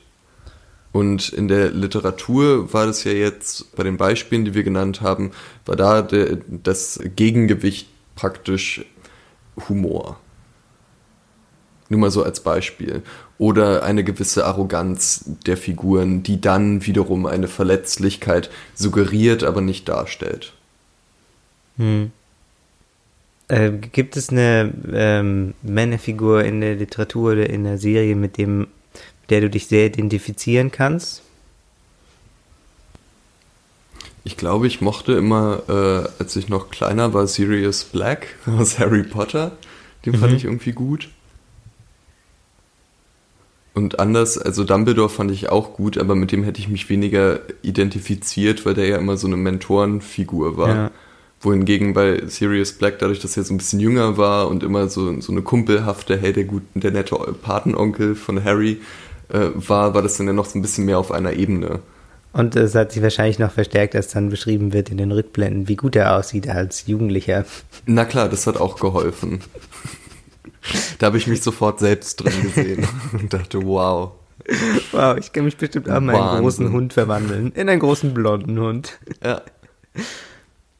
Und 0.91 1.29
in 1.29 1.47
der 1.47 1.71
Literatur 1.71 2.73
war 2.73 2.87
das 2.87 3.03
ja 3.03 3.11
jetzt, 3.11 3.75
bei 3.75 3.83
den 3.83 3.97
Beispielen, 3.97 4.43
die 4.45 4.53
wir 4.53 4.63
genannt 4.63 5.01
haben, 5.01 5.31
war 5.65 5.75
da 5.75 6.01
der, 6.01 6.39
das 6.47 6.99
Gegengewicht 7.15 7.87
praktisch 8.15 8.85
Humor. 9.67 10.19
Nur 11.89 11.99
mal 11.99 12.11
so 12.11 12.23
als 12.23 12.41
Beispiel. 12.41 13.01
Oder 13.37 13.83
eine 13.83 14.03
gewisse 14.03 14.45
Arroganz 14.45 15.25
der 15.45 15.57
Figuren, 15.57 16.23
die 16.23 16.39
dann 16.39 16.85
wiederum 16.85 17.25
eine 17.25 17.47
Verletzlichkeit 17.47 18.49
suggeriert, 18.75 19.43
aber 19.43 19.61
nicht 19.61 19.89
darstellt. 19.89 20.53
Hm. 21.77 22.11
Äh, 23.47 23.71
gibt 23.71 24.15
es 24.15 24.29
eine 24.29 24.71
ähm, 24.93 25.55
Männerfigur 25.63 26.43
in 26.43 26.61
der 26.61 26.75
Literatur 26.75 27.31
oder 27.31 27.49
in 27.49 27.63
der 27.63 27.79
Serie, 27.79 28.15
mit 28.15 28.37
dem, 28.37 28.67
der 29.29 29.41
du 29.41 29.49
dich 29.49 29.65
sehr 29.65 29.87
identifizieren 29.87 30.71
kannst? 30.71 31.23
Ich 34.23 34.37
glaube, 34.37 34.67
ich 34.67 34.81
mochte 34.81 35.13
immer, 35.13 35.63
äh, 35.67 36.21
als 36.21 36.35
ich 36.35 36.49
noch 36.49 36.69
kleiner 36.69 37.15
war, 37.15 37.25
Sirius 37.25 37.85
Black 37.85 38.35
aus 38.45 38.77
Harry 38.77 39.01
Potter. 39.01 39.53
Den 40.05 40.13
mhm. 40.13 40.17
fand 40.19 40.33
ich 40.33 40.45
irgendwie 40.45 40.73
gut. 40.73 41.09
Und 43.79 43.97
anders, 43.97 44.37
also 44.37 44.65
Dumbledore 44.65 45.07
fand 45.07 45.31
ich 45.31 45.47
auch 45.47 45.71
gut, 45.71 45.97
aber 45.97 46.13
mit 46.13 46.33
dem 46.33 46.43
hätte 46.43 46.59
ich 46.59 46.67
mich 46.67 46.89
weniger 46.89 47.39
identifiziert, 47.61 48.65
weil 48.65 48.73
der 48.73 48.87
ja 48.87 48.97
immer 48.97 49.15
so 49.15 49.25
eine 49.25 49.37
Mentorenfigur 49.37 50.57
war. 50.57 50.75
Ja. 50.75 50.91
Wohingegen 51.39 51.93
bei 51.93 52.23
Sirius 52.27 52.73
Black, 52.73 52.99
dadurch, 52.99 53.21
dass 53.21 53.37
er 53.37 53.43
so 53.43 53.53
ein 53.53 53.57
bisschen 53.57 53.79
jünger 53.79 54.17
war 54.17 54.49
und 54.49 54.63
immer 54.63 54.89
so, 54.89 55.21
so 55.21 55.31
eine 55.31 55.43
kumpelhafte, 55.43 56.17
hey, 56.17 56.33
der, 56.33 56.43
gut, 56.43 56.63
der 56.73 56.91
nette 56.91 57.15
Patenonkel 57.41 58.15
von 58.15 58.43
Harry 58.43 58.81
äh, 59.29 59.47
war, 59.55 59.93
war 59.93 60.01
das 60.01 60.17
dann 60.17 60.27
ja 60.27 60.33
noch 60.33 60.47
so 60.47 60.59
ein 60.59 60.61
bisschen 60.61 60.83
mehr 60.83 60.99
auf 60.99 61.13
einer 61.13 61.31
Ebene. 61.31 61.79
Und 62.33 62.57
es 62.57 62.75
hat 62.75 62.91
sich 62.91 63.01
wahrscheinlich 63.01 63.39
noch 63.39 63.53
verstärkt, 63.53 63.95
als 63.95 64.09
dann 64.09 64.29
beschrieben 64.29 64.73
wird 64.73 64.89
in 64.89 64.97
den 64.97 65.13
Rückblenden, 65.13 65.69
wie 65.69 65.77
gut 65.77 65.95
er 65.95 66.17
aussieht 66.17 66.49
als 66.49 66.85
Jugendlicher. 66.85 67.45
Na 67.85 68.03
klar, 68.03 68.27
das 68.27 68.45
hat 68.45 68.57
auch 68.57 68.77
geholfen. 68.77 69.39
da 70.99 71.07
habe 71.07 71.17
ich 71.17 71.27
mich 71.27 71.41
sofort 71.41 71.79
selbst 71.79 72.17
drin 72.17 72.41
gesehen 72.41 72.87
und 73.13 73.33
dachte, 73.33 73.63
wow. 73.63 74.11
Wow, 74.91 75.17
ich 75.17 75.31
kann 75.31 75.45
mich 75.45 75.57
bestimmt 75.57 75.89
auch 75.89 75.99
mal 75.99 76.13
in 76.15 76.21
einen 76.21 76.41
großen 76.41 76.71
Hund 76.71 76.93
verwandeln. 76.93 77.51
In 77.53 77.69
einen 77.69 77.79
großen 77.79 78.13
blonden 78.13 78.59
Hund. 78.59 78.99
Ja. 79.23 79.41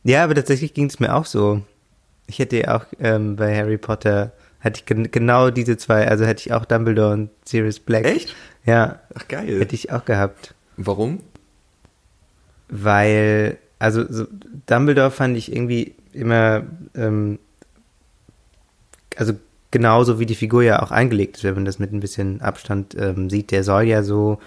Ja, 0.03 0.23
aber 0.23 0.33
tatsächlich 0.35 0.73
ging 0.73 0.85
es 0.85 0.99
mir 0.99 1.13
auch 1.13 1.25
so. 1.25 1.61
Ich 2.27 2.39
hätte 2.39 2.57
ja 2.57 2.77
auch 2.77 2.85
ähm, 2.99 3.35
bei 3.35 3.55
Harry 3.55 3.77
Potter, 3.77 4.31
hatte 4.59 4.79
ich 4.79 4.85
gen 4.85 5.11
genau 5.11 5.49
diese 5.49 5.77
zwei, 5.77 6.07
also 6.07 6.25
hätte 6.25 6.41
ich 6.45 6.53
auch 6.53 6.65
Dumbledore 6.65 7.13
und 7.13 7.29
Sirius 7.45 7.79
Black. 7.79 8.05
Echt? 8.05 8.35
Ja, 8.65 8.99
Ach, 9.15 9.27
geil. 9.27 9.59
hätte 9.59 9.75
ich 9.75 9.91
auch 9.91 10.05
gehabt. 10.05 10.53
Warum? 10.77 11.19
Weil, 12.69 13.57
also 13.79 14.05
so, 14.11 14.25
Dumbledore 14.67 15.11
fand 15.11 15.37
ich 15.37 15.51
irgendwie 15.51 15.95
immer, 16.13 16.63
ähm, 16.95 17.39
also 19.15 19.33
genauso 19.71 20.19
wie 20.19 20.25
die 20.25 20.35
Figur 20.35 20.63
ja 20.63 20.81
auch 20.81 20.91
eingelegt 20.91 21.37
ist, 21.37 21.43
wenn 21.43 21.55
man 21.55 21.65
das 21.65 21.79
mit 21.79 21.93
ein 21.93 21.99
bisschen 21.99 22.41
Abstand 22.41 22.95
ähm, 22.95 23.29
sieht, 23.29 23.51
der 23.51 23.63
soll 23.63 23.83
ja 23.83 24.03
so, 24.03 24.39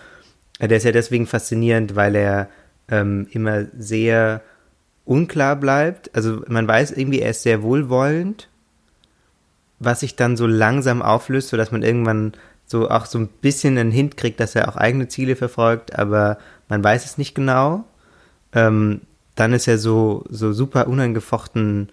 äh, 0.59 0.69
der 0.69 0.79
ist 0.79 0.85
ja 0.85 0.93
deswegen 0.93 1.27
faszinierend, 1.27 1.95
weil 1.97 2.15
er 2.17 2.49
ähm, 2.89 3.27
immer 3.31 3.67
sehr 3.79 4.43
unklar 5.05 5.57
bleibt. 5.57 6.15
Also 6.15 6.43
man 6.49 6.67
weiß 6.67 6.93
irgendwie, 6.93 7.21
er 7.21 7.31
ist 7.31 7.43
sehr 7.43 7.63
wohlwollend, 7.63 8.49
was 9.79 10.01
sich 10.01 10.17
dann 10.17 10.37
so 10.37 10.47
langsam 10.47 11.03
auflöst, 11.03 11.49
sodass 11.49 11.73
man 11.73 11.83
irgendwann 11.83 12.33
so 12.67 12.89
auch 12.89 13.07
so 13.07 13.19
ein 13.19 13.29
bisschen 13.29 13.79
einen 13.79 13.91
Hint 13.91 14.17
kriegt, 14.17 14.41
dass 14.41 14.55
er 14.55 14.69
auch 14.69 14.77
eigene 14.77 15.09
Ziele 15.09 15.37
verfolgt, 15.37 15.99
aber 15.99 16.39
man 16.69 16.83
weiß 16.83 17.05
es 17.05 17.19
nicht 17.19 17.35
genau. 17.35 17.85
Ähm, 18.55 19.03
dann 19.35 19.53
ist 19.53 19.67
er 19.67 19.79
so, 19.79 20.25
so 20.29 20.53
super 20.53 20.89
unangefochten 20.89 21.89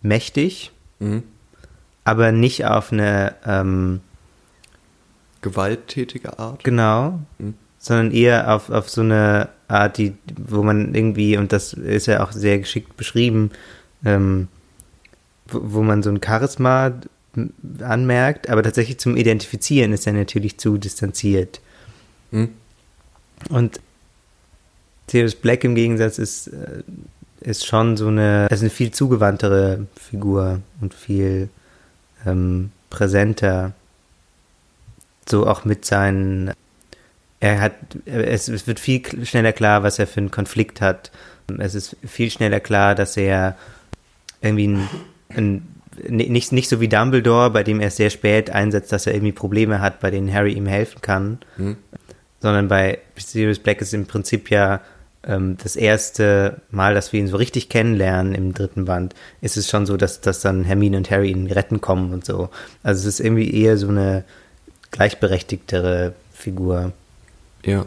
mächtig, 0.00 0.72
Mhm. 1.00 1.22
Aber 2.08 2.32
nicht 2.32 2.64
auf 2.64 2.92
eine, 2.92 3.34
ähm, 3.44 4.00
Gewalttätige 5.42 6.38
Art? 6.38 6.64
genau, 6.64 7.20
Mhm. 7.38 7.54
sondern 7.78 8.10
eher 8.12 8.52
auf, 8.54 8.70
auf 8.70 8.88
so 8.88 9.02
eine 9.02 9.50
Art, 9.68 9.98
die, 9.98 10.14
wo 10.36 10.62
man 10.62 10.94
irgendwie, 10.94 11.36
und 11.36 11.52
das 11.52 11.74
ist 11.74 12.06
ja 12.06 12.24
auch 12.24 12.32
sehr 12.32 12.58
geschickt 12.58 12.96
beschrieben, 12.96 13.50
ähm, 14.04 14.48
wo, 15.48 15.60
wo 15.62 15.82
man 15.82 16.02
so 16.02 16.10
ein 16.10 16.20
Charisma 16.24 16.92
anmerkt, 17.80 18.48
aber 18.48 18.62
tatsächlich 18.62 18.98
zum 18.98 19.16
Identifizieren 19.16 19.92
ist 19.92 20.06
er 20.06 20.14
natürlich 20.14 20.58
zu 20.58 20.78
distanziert. 20.78 21.60
Mhm. 22.30 22.48
Und 23.50 23.80
Sirius 25.10 25.34
Black 25.34 25.62
im 25.62 25.74
Gegensatz 25.74 26.18
ist, 26.18 26.48
äh, 26.48 26.82
ist 27.40 27.66
schon 27.66 27.96
so 27.96 28.08
eine, 28.08 28.48
ist 28.50 28.60
eine 28.62 28.70
viel 28.70 28.90
zugewandtere 28.92 29.86
Figur 29.94 30.60
und 30.80 30.94
viel 30.94 31.50
ähm, 32.26 32.70
präsenter. 32.90 33.72
So 35.28 35.46
auch 35.46 35.64
mit 35.64 35.84
seinen, 35.84 36.52
er 37.40 37.60
hat, 37.60 37.74
es, 38.06 38.48
es 38.48 38.66
wird 38.66 38.80
viel 38.80 39.02
schneller 39.26 39.52
klar, 39.52 39.82
was 39.82 39.98
er 39.98 40.06
für 40.06 40.20
einen 40.20 40.30
Konflikt 40.30 40.80
hat. 40.80 41.10
Es 41.58 41.74
ist 41.74 41.96
viel 42.06 42.30
schneller 42.30 42.60
klar, 42.60 42.94
dass 42.94 43.16
er 43.16 43.56
irgendwie 44.40 44.68
ein, 44.68 44.88
ein 45.30 45.68
nicht, 46.08 46.52
nicht 46.52 46.68
so 46.68 46.80
wie 46.80 46.88
Dumbledore, 46.88 47.50
bei 47.50 47.62
dem 47.64 47.80
er 47.80 47.90
sehr 47.90 48.10
spät 48.10 48.50
einsetzt, 48.50 48.92
dass 48.92 49.06
er 49.06 49.14
irgendwie 49.14 49.32
Probleme 49.32 49.80
hat, 49.80 50.00
bei 50.00 50.10
denen 50.10 50.32
Harry 50.32 50.52
ihm 50.52 50.66
helfen 50.66 51.02
kann, 51.02 51.38
Mhm. 51.56 51.76
sondern 52.40 52.68
bei 52.68 52.98
Sirius 53.16 53.58
Black 53.58 53.80
ist 53.80 53.94
im 53.94 54.06
Prinzip 54.06 54.50
ja 54.50 54.80
ähm, 55.24 55.56
das 55.62 55.76
erste 55.76 56.60
Mal, 56.70 56.94
dass 56.94 57.12
wir 57.12 57.20
ihn 57.20 57.28
so 57.28 57.36
richtig 57.36 57.68
kennenlernen 57.68 58.34
im 58.34 58.54
dritten 58.54 58.84
Band, 58.84 59.14
ist 59.40 59.56
es 59.56 59.68
schon 59.68 59.86
so, 59.86 59.96
dass, 59.96 60.20
dass 60.20 60.40
dann 60.40 60.64
Hermine 60.64 60.96
und 60.96 61.10
Harry 61.10 61.30
ihn 61.30 61.50
retten 61.50 61.80
kommen 61.80 62.12
und 62.12 62.24
so. 62.24 62.48
Also 62.82 63.00
es 63.00 63.14
ist 63.14 63.20
irgendwie 63.20 63.50
eher 63.50 63.76
so 63.76 63.88
eine 63.88 64.24
gleichberechtigtere 64.90 66.14
Figur. 66.32 66.92
Ja. 67.64 67.86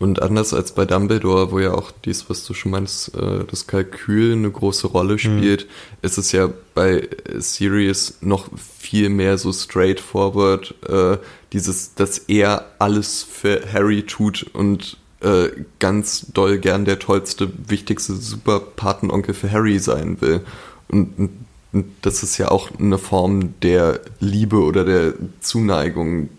Und 0.00 0.22
anders 0.22 0.54
als 0.54 0.72
bei 0.72 0.86
Dumbledore, 0.86 1.52
wo 1.52 1.58
ja 1.58 1.74
auch 1.74 1.92
dies, 2.06 2.30
was 2.30 2.46
du 2.46 2.54
schon 2.54 2.72
meinst, 2.72 3.14
äh, 3.14 3.44
das 3.46 3.66
Kalkül 3.66 4.32
eine 4.32 4.50
große 4.50 4.86
Rolle 4.86 5.18
spielt, 5.18 5.66
ist 6.00 6.16
es 6.16 6.32
ja 6.32 6.48
bei 6.74 7.06
Sirius 7.36 8.14
noch 8.22 8.48
viel 8.56 9.10
mehr 9.10 9.36
so 9.36 9.52
straightforward, 9.52 10.74
äh, 10.88 11.18
dieses, 11.52 11.94
dass 11.96 12.16
er 12.16 12.64
alles 12.78 13.22
für 13.22 13.60
Harry 13.74 14.04
tut 14.04 14.46
und 14.54 14.96
äh, 15.20 15.50
ganz 15.78 16.26
doll 16.32 16.58
gern 16.58 16.84
der 16.84 16.98
tollste, 16.98 17.50
wichtigste 17.68 18.14
Super-Patenonkel 18.14 19.34
für 19.34 19.50
Harry 19.50 19.78
sein 19.78 20.20
will. 20.20 20.40
Und, 20.88 21.18
und, 21.18 21.30
und 21.72 21.86
das 22.02 22.22
ist 22.22 22.38
ja 22.38 22.50
auch 22.50 22.70
eine 22.78 22.98
Form 22.98 23.54
der 23.60 24.00
Liebe 24.18 24.56
oder 24.56 24.84
der 24.84 25.14
Zuneigung, 25.40 26.30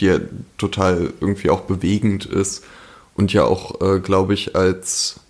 die 0.00 0.06
ja 0.06 0.18
total 0.58 1.12
irgendwie 1.20 1.50
auch 1.50 1.62
bewegend 1.62 2.26
ist 2.26 2.64
und 3.14 3.32
ja 3.32 3.44
auch, 3.44 3.80
äh, 3.80 4.00
glaube 4.00 4.34
ich, 4.34 4.54
als 4.54 5.20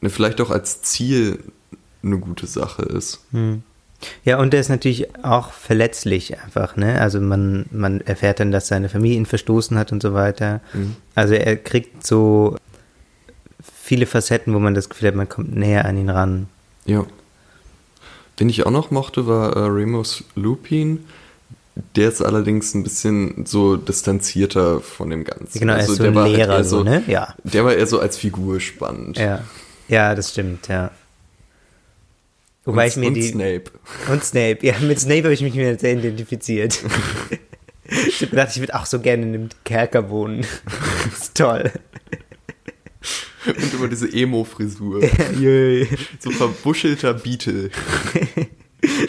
ne, 0.00 0.10
vielleicht 0.10 0.40
auch 0.40 0.50
als 0.50 0.82
Ziel 0.82 1.38
eine 2.02 2.18
gute 2.18 2.46
Sache 2.46 2.82
ist. 2.82 3.20
Ja, 4.24 4.38
und 4.38 4.54
er 4.54 4.60
ist 4.60 4.68
natürlich 4.68 5.08
auch 5.24 5.52
verletzlich 5.52 6.38
einfach, 6.40 6.76
ne? 6.76 7.00
Also 7.00 7.20
man, 7.20 7.66
man 7.70 8.00
erfährt 8.00 8.40
dann, 8.40 8.52
dass 8.52 8.68
seine 8.68 8.88
Familie 8.88 9.16
ihn 9.16 9.26
verstoßen 9.26 9.78
hat 9.78 9.92
und 9.92 10.02
so 10.02 10.14
weiter. 10.14 10.60
Also 11.14 11.34
er 11.34 11.56
kriegt 11.56 12.06
so 12.06 12.56
viele 13.84 14.06
Facetten, 14.06 14.54
wo 14.54 14.58
man 14.58 14.74
das 14.74 14.88
Gefühl 14.88 15.08
hat, 15.08 15.14
man 15.14 15.28
kommt 15.28 15.54
näher 15.54 15.84
an 15.84 15.98
ihn 15.98 16.10
ran. 16.10 16.48
Ja. 16.86 17.04
Den 18.40 18.48
ich 18.48 18.66
auch 18.66 18.70
noch 18.70 18.90
mochte, 18.90 19.26
war 19.26 19.56
äh, 19.56 19.60
Remus 19.60 20.24
Lupin. 20.34 21.04
Der 21.96 22.08
ist 22.08 22.22
allerdings 22.22 22.74
ein 22.74 22.82
bisschen 22.82 23.46
so 23.46 23.76
distanzierter 23.76 24.80
von 24.80 25.10
dem 25.10 25.24
Ganzen. 25.24 25.58
Genau, 25.58 25.74
er 25.74 25.80
ist 25.80 25.88
so 25.88 25.96
der 25.96 26.12
ein 26.12 26.14
war 26.14 26.24
halt 26.24 26.36
Lehrer, 26.36 26.56
eher 26.56 26.64
so, 26.64 26.82
ne? 26.82 27.02
Ja. 27.06 27.34
Der 27.42 27.64
war 27.64 27.74
eher 27.74 27.86
so 27.86 28.00
als 28.00 28.16
Figur 28.16 28.60
spannend. 28.60 29.18
Ja. 29.18 29.42
Ja, 29.88 30.14
das 30.14 30.30
stimmt, 30.30 30.68
ja. 30.68 30.90
Wobei 32.64 32.84
und, 32.84 32.88
ich 32.90 32.96
mir 32.96 33.06
und 33.08 33.14
die. 33.14 33.22
Snape. 33.22 33.64
Und 34.10 34.24
Snape, 34.24 34.58
ja, 34.62 34.74
mit 34.80 34.98
Snape 35.00 35.24
habe 35.24 35.34
ich 35.34 35.42
mich 35.42 35.54
mir 35.54 35.78
sehr 35.78 35.94
identifiziert. 35.94 36.82
ich 37.88 38.20
habe 38.22 38.30
gedacht, 38.30 38.48
ich 38.52 38.60
würde 38.60 38.74
auch 38.74 38.86
so 38.86 39.00
gerne 39.00 39.22
in 39.24 39.34
einem 39.34 39.48
Kerker 39.64 40.08
wohnen. 40.10 40.46
das 41.04 41.18
ist 41.22 41.36
toll. 41.36 41.70
Und 43.46 43.74
immer 43.74 43.88
diese 43.88 44.10
Emo-Frisur. 44.10 45.02
So 46.20 46.30
verbuschelter 46.30 47.12
Beetle. 47.12 47.70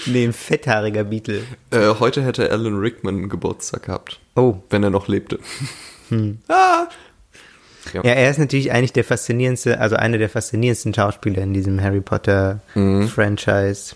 nee, 0.06 0.26
ein 0.26 0.34
fetthaariger 0.34 1.06
Beetle. 1.06 1.44
Äh, 1.72 1.94
heute 2.00 2.22
hätte 2.24 2.52
Alan 2.52 2.78
Rickman 2.78 3.30
Geburtstag 3.30 3.84
gehabt, 3.84 4.20
Oh, 4.36 4.58
wenn 4.70 4.84
er 4.84 4.90
noch 4.90 5.08
lebte. 5.08 5.40
Ja, 7.94 8.02
er 8.04 8.30
ist 8.30 8.40
natürlich 8.40 8.72
eigentlich 8.72 8.94
der 8.94 9.04
faszinierendste, 9.04 9.80
also 9.80 9.96
einer 9.96 10.18
der 10.18 10.30
faszinierendsten 10.30 10.94
Schauspieler 10.94 11.44
in 11.44 11.54
diesem 11.54 11.82
Harry 11.82 12.02
Potter 12.02 12.60
Mhm. 12.76 13.08
Franchise. 13.08 13.96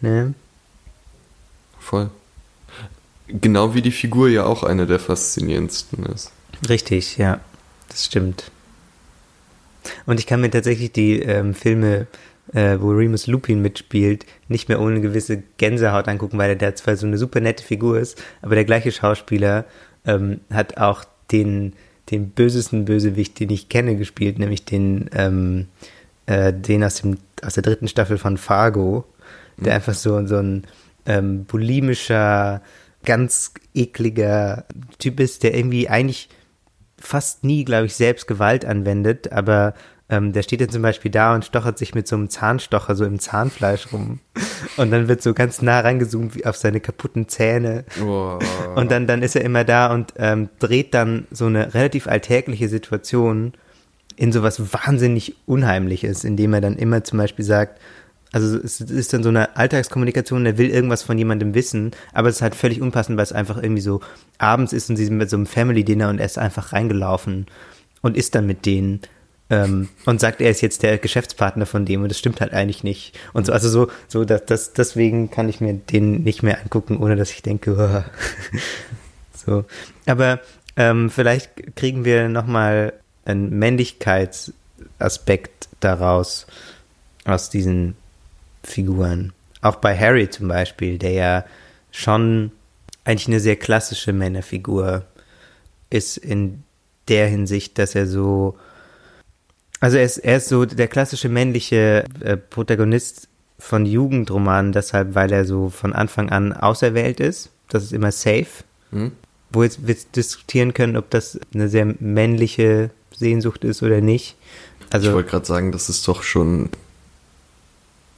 Ne? 0.00 0.34
Voll. 1.78 2.10
Genau 3.28 3.74
wie 3.74 3.82
die 3.82 3.90
Figur 3.90 4.28
ja 4.28 4.44
auch 4.44 4.62
eine 4.62 4.86
der 4.86 4.98
faszinierendsten 5.00 6.04
ist. 6.06 6.30
Richtig, 6.68 7.16
ja, 7.16 7.40
das 7.88 8.04
stimmt. 8.04 8.50
Und 10.04 10.20
ich 10.20 10.26
kann 10.26 10.40
mir 10.40 10.50
tatsächlich 10.50 10.92
die 10.92 11.20
ähm, 11.20 11.54
Filme, 11.54 12.06
äh, 12.52 12.76
wo 12.80 12.90
Remus 12.90 13.26
Lupin 13.26 13.62
mitspielt, 13.62 14.26
nicht 14.48 14.68
mehr 14.68 14.80
ohne 14.80 15.00
gewisse 15.00 15.42
Gänsehaut 15.58 16.08
angucken, 16.08 16.38
weil 16.38 16.50
er 16.50 16.56
da 16.56 16.74
zwar 16.74 16.96
so 16.96 17.06
eine 17.06 17.18
super 17.18 17.40
nette 17.40 17.64
Figur 17.64 17.98
ist, 17.98 18.22
aber 18.42 18.54
der 18.54 18.64
gleiche 18.64 18.92
Schauspieler 18.92 19.64
ähm, 20.06 20.40
hat 20.52 20.76
auch 20.78 21.04
den, 21.32 21.72
den 22.10 22.30
bösesten 22.30 22.84
Bösewicht, 22.84 23.38
den 23.40 23.50
ich 23.50 23.68
kenne, 23.68 23.96
gespielt, 23.96 24.38
nämlich 24.38 24.64
den, 24.64 25.10
ähm, 25.12 25.66
äh, 26.26 26.52
den 26.52 26.84
aus, 26.84 26.96
dem, 26.96 27.18
aus 27.42 27.54
der 27.54 27.62
dritten 27.62 27.88
Staffel 27.88 28.18
von 28.18 28.36
Fargo, 28.36 29.04
der 29.56 29.74
einfach 29.74 29.94
so, 29.94 30.24
so 30.26 30.36
ein 30.36 30.64
ähm, 31.06 31.44
bulimischer, 31.44 32.62
ganz 33.04 33.54
ekliger 33.74 34.64
Typ 34.98 35.20
ist, 35.20 35.42
der 35.42 35.54
irgendwie 35.54 35.88
eigentlich 35.88 36.28
fast 36.98 37.44
nie, 37.44 37.64
glaube 37.64 37.86
ich, 37.86 37.94
selbst 37.94 38.26
Gewalt 38.26 38.64
anwendet, 38.64 39.32
aber 39.32 39.74
ähm, 40.08 40.32
der 40.32 40.42
steht 40.42 40.60
dann 40.60 40.68
zum 40.68 40.82
Beispiel 40.82 41.10
da 41.10 41.34
und 41.34 41.44
stochert 41.44 41.78
sich 41.78 41.94
mit 41.94 42.06
so 42.06 42.14
einem 42.16 42.30
Zahnstocher 42.30 42.94
so 42.94 43.04
im 43.04 43.18
Zahnfleisch 43.18 43.92
rum. 43.92 44.20
Und 44.76 44.90
dann 44.90 45.08
wird 45.08 45.22
so 45.22 45.34
ganz 45.34 45.62
nah 45.62 45.80
rangezoomt 45.80 46.36
wie 46.36 46.46
auf 46.46 46.56
seine 46.56 46.80
kaputten 46.80 47.28
Zähne. 47.28 47.84
Oh. 48.04 48.38
Und 48.76 48.90
dann, 48.90 49.06
dann 49.06 49.22
ist 49.22 49.34
er 49.34 49.44
immer 49.44 49.64
da 49.64 49.92
und 49.92 50.14
ähm, 50.16 50.48
dreht 50.58 50.94
dann 50.94 51.26
so 51.30 51.46
eine 51.46 51.74
relativ 51.74 52.06
alltägliche 52.06 52.68
Situation 52.68 53.52
in 54.16 54.32
sowas 54.32 54.72
wahnsinnig 54.72 55.34
Unheimliches, 55.46 56.24
indem 56.24 56.54
er 56.54 56.60
dann 56.60 56.76
immer 56.76 57.02
zum 57.04 57.18
Beispiel 57.18 57.44
sagt, 57.44 57.80
also 58.32 58.58
es 58.58 58.80
ist 58.80 59.12
dann 59.12 59.22
so 59.22 59.28
eine 59.28 59.56
Alltagskommunikation, 59.56 60.46
er 60.46 60.58
will 60.58 60.70
irgendwas 60.70 61.02
von 61.02 61.16
jemandem 61.16 61.54
wissen, 61.54 61.92
aber 62.12 62.28
es 62.28 62.36
ist 62.36 62.42
halt 62.42 62.54
völlig 62.54 62.80
unpassend, 62.80 63.16
weil 63.16 63.24
es 63.24 63.32
einfach 63.32 63.62
irgendwie 63.62 63.82
so 63.82 64.00
abends 64.38 64.72
ist 64.72 64.90
und 64.90 64.96
sie 64.96 65.04
sind 65.04 65.16
mit 65.16 65.30
so 65.30 65.36
einem 65.36 65.46
Family-Dinner 65.46 66.08
und 66.08 66.18
er 66.18 66.26
ist 66.26 66.38
einfach 66.38 66.72
reingelaufen 66.72 67.46
und 68.02 68.16
ist 68.16 68.34
dann 68.34 68.46
mit 68.46 68.66
denen 68.66 69.00
ähm, 69.50 69.88
und 70.04 70.20
sagt, 70.20 70.40
er 70.40 70.50
ist 70.50 70.60
jetzt 70.60 70.82
der 70.82 70.98
Geschäftspartner 70.98 71.66
von 71.66 71.84
dem 71.84 72.02
und 72.02 72.08
das 72.08 72.18
stimmt 72.18 72.40
halt 72.40 72.52
eigentlich 72.52 72.82
nicht. 72.82 73.16
Und 73.32 73.46
so, 73.46 73.52
also 73.52 73.68
so, 73.68 73.88
so 74.08 74.24
dass 74.24 74.44
das, 74.46 74.72
deswegen 74.72 75.30
kann 75.30 75.48
ich 75.48 75.60
mir 75.60 75.74
den 75.74 76.24
nicht 76.24 76.42
mehr 76.42 76.60
angucken, 76.60 76.96
ohne 76.98 77.14
dass 77.16 77.30
ich 77.30 77.42
denke, 77.42 77.76
"Uah." 77.76 78.04
so. 79.46 79.64
Aber 80.06 80.40
ähm, 80.76 81.10
vielleicht 81.10 81.76
kriegen 81.76 82.04
wir 82.04 82.28
nochmal 82.28 82.92
einen 83.24 83.56
Männlichkeitsaspekt 83.58 85.68
daraus, 85.80 86.46
aus 87.24 87.50
diesen 87.50 87.96
Figuren. 88.62 89.32
Auch 89.62 89.76
bei 89.76 89.98
Harry 89.98 90.28
zum 90.30 90.48
Beispiel, 90.48 90.98
der 90.98 91.12
ja 91.12 91.44
schon 91.90 92.52
eigentlich 93.04 93.28
eine 93.28 93.40
sehr 93.40 93.56
klassische 93.56 94.12
Männerfigur 94.12 95.06
ist 95.90 96.16
in 96.16 96.62
der 97.08 97.28
Hinsicht, 97.28 97.78
dass 97.78 97.94
er 97.94 98.06
so, 98.06 98.56
also 99.80 99.96
er 99.96 100.04
ist, 100.04 100.18
er 100.18 100.38
ist 100.38 100.48
so 100.48 100.64
der 100.64 100.88
klassische 100.88 101.28
männliche 101.28 102.04
äh, 102.20 102.36
Protagonist 102.36 103.28
von 103.58 103.86
Jugendromanen, 103.86 104.72
deshalb, 104.72 105.14
weil 105.14 105.32
er 105.32 105.44
so 105.44 105.70
von 105.70 105.92
Anfang 105.92 106.30
an 106.30 106.52
auserwählt 106.52 107.20
ist. 107.20 107.50
Das 107.68 107.82
ist 107.82 107.92
immer 107.92 108.12
safe. 108.12 108.64
Hm? 108.90 109.12
Wo 109.50 109.62
jetzt 109.62 109.86
wir 109.86 109.96
diskutieren 110.14 110.74
können, 110.74 110.96
ob 110.96 111.10
das 111.10 111.38
eine 111.54 111.68
sehr 111.68 111.86
männliche 112.00 112.90
Sehnsucht 113.14 113.64
ist 113.64 113.82
oder 113.82 114.00
nicht. 114.00 114.36
ich 114.80 114.94
Also 114.94 115.12
wollte 115.12 115.30
gerade 115.30 115.46
sagen, 115.46 115.72
das 115.72 115.88
ist 115.88 116.06
doch 116.06 116.22
schon 116.22 116.70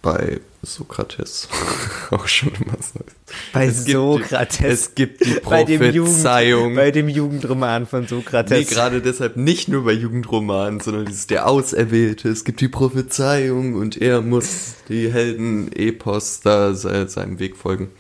bei 0.03 0.41
Sokrates 0.63 1.49
auch 2.11 2.27
schon 2.27 2.53
immer 2.55 2.77
so. 2.81 3.01
Bei 3.53 3.67
Es 3.67 3.85
gibt 3.85 3.97
Sokrates. 3.97 4.61
Es 4.61 4.95
gibt 4.95 5.25
die 5.25 5.41
bei 5.45 5.65
dem, 5.65 5.83
Jugend, 5.83 6.05
Prophezeiung. 6.05 6.75
bei 6.75 6.91
dem 6.91 7.09
Jugendroman 7.09 7.87
von 7.87 8.03
Nee, 8.03 8.07
Sokrates. 8.09 8.69
gerade 8.69 9.01
deshalb 9.03 9.37
nicht 9.37 9.69
nur 9.69 9.85
bei 9.85 9.93
Jugendromanen, 9.93 10.81
sondern 10.81 11.07
dieses 11.07 11.27
der 11.27 11.47
Auserwählte. 11.49 12.29
Es 12.29 12.45
gibt 12.45 12.61
die 12.61 12.69
Prophezeiung 12.69 13.75
und 13.75 13.97
er 14.01 14.21
muss 14.23 14.75
die 14.89 15.13
Helden-Epos 15.13 16.41
da 16.41 16.75
se 16.75 17.09
seinem 17.09 17.39
Weg 17.39 17.57
folgen. 17.57 17.91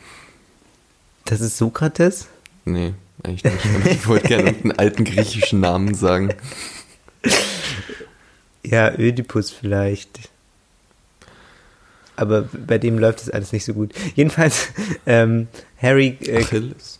das 1.24 1.40
ist 1.40 1.56
Sokrates? 1.58 2.26
Nee, 2.64 2.94
eigentlich 3.22 3.44
nicht. 3.44 3.86
Ich 4.00 4.06
wollte 4.06 4.28
gerne 4.28 4.48
einen 4.48 4.72
alten 4.72 5.04
griechischen 5.04 5.60
Namen 5.60 5.94
sagen. 5.94 6.34
Ja, 8.64 8.92
Ödipus 8.98 9.50
vielleicht. 9.50 10.28
Aber 12.18 12.48
bei 12.66 12.78
dem 12.78 12.98
läuft 12.98 13.20
das 13.20 13.30
alles 13.30 13.52
nicht 13.52 13.64
so 13.64 13.74
gut. 13.74 13.94
Jedenfalls, 14.16 14.70
ähm, 15.06 15.46
Harry, 15.80 16.18
äh, 16.22 16.38
Achilles. 16.38 16.98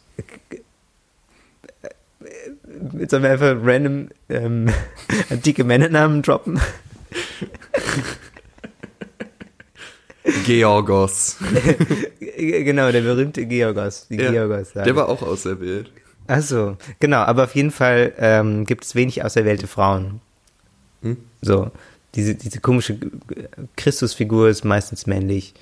sollen 3.08 3.22
wir 3.24 3.30
einfach 3.30 3.56
random 3.60 4.10
ähm, 4.28 4.68
antike 5.30 5.64
Männernamen 5.64 6.22
droppen? 6.22 6.60
Georgos. 10.44 11.38
genau, 12.36 12.92
der 12.92 13.00
berühmte 13.00 13.44
Georgos, 13.46 14.06
die 14.08 14.18
Ja, 14.18 14.30
Georgos. 14.30 14.72
Der 14.72 14.94
war 14.94 15.08
auch 15.08 15.22
auserwählt. 15.22 15.90
Achso, 16.28 16.76
genau, 17.00 17.18
aber 17.18 17.44
auf 17.44 17.56
jeden 17.56 17.72
Fall 17.72 18.12
ähm, 18.18 18.66
gibt 18.66 18.84
es 18.84 18.94
wenig 18.94 19.24
auserwählte 19.24 19.66
Frauen. 19.66 20.20
Hm? 21.02 21.16
So, 21.40 21.72
diese, 22.18 22.34
diese 22.34 22.58
komische 22.58 22.98
Christusfigur 23.76 24.48
ist 24.48 24.64
meistens 24.64 25.06
männlich. 25.06 25.54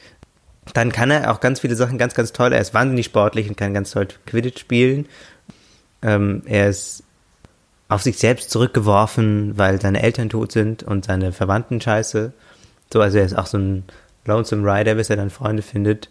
Dann 0.72 0.90
kann 0.90 1.10
er 1.10 1.30
auch 1.30 1.40
ganz 1.40 1.60
viele 1.60 1.76
Sachen 1.76 1.98
ganz, 1.98 2.14
ganz 2.14 2.32
toll. 2.32 2.54
Er 2.54 2.62
ist 2.62 2.72
wahnsinnig 2.72 3.04
sportlich 3.04 3.46
und 3.46 3.58
kann 3.58 3.74
ganz 3.74 3.90
toll 3.90 4.08
Quidditch 4.24 4.58
spielen. 4.58 5.06
Ähm, 6.00 6.42
er 6.46 6.70
ist 6.70 7.02
auf 7.88 8.00
sich 8.00 8.16
selbst 8.16 8.50
zurückgeworfen, 8.50 9.58
weil 9.58 9.82
seine 9.82 10.02
Eltern 10.02 10.30
tot 10.30 10.50
sind 10.50 10.82
und 10.82 11.04
seine 11.04 11.32
Verwandten 11.32 11.78
scheiße. 11.78 12.32
So, 12.90 13.00
also 13.02 13.18
er 13.18 13.26
ist 13.26 13.36
auch 13.36 13.46
so 13.46 13.58
ein 13.58 13.84
Lonesome 14.24 14.66
Rider, 14.66 14.94
bis 14.94 15.10
er 15.10 15.16
dann 15.16 15.28
Freunde 15.28 15.62
findet. 15.62 16.08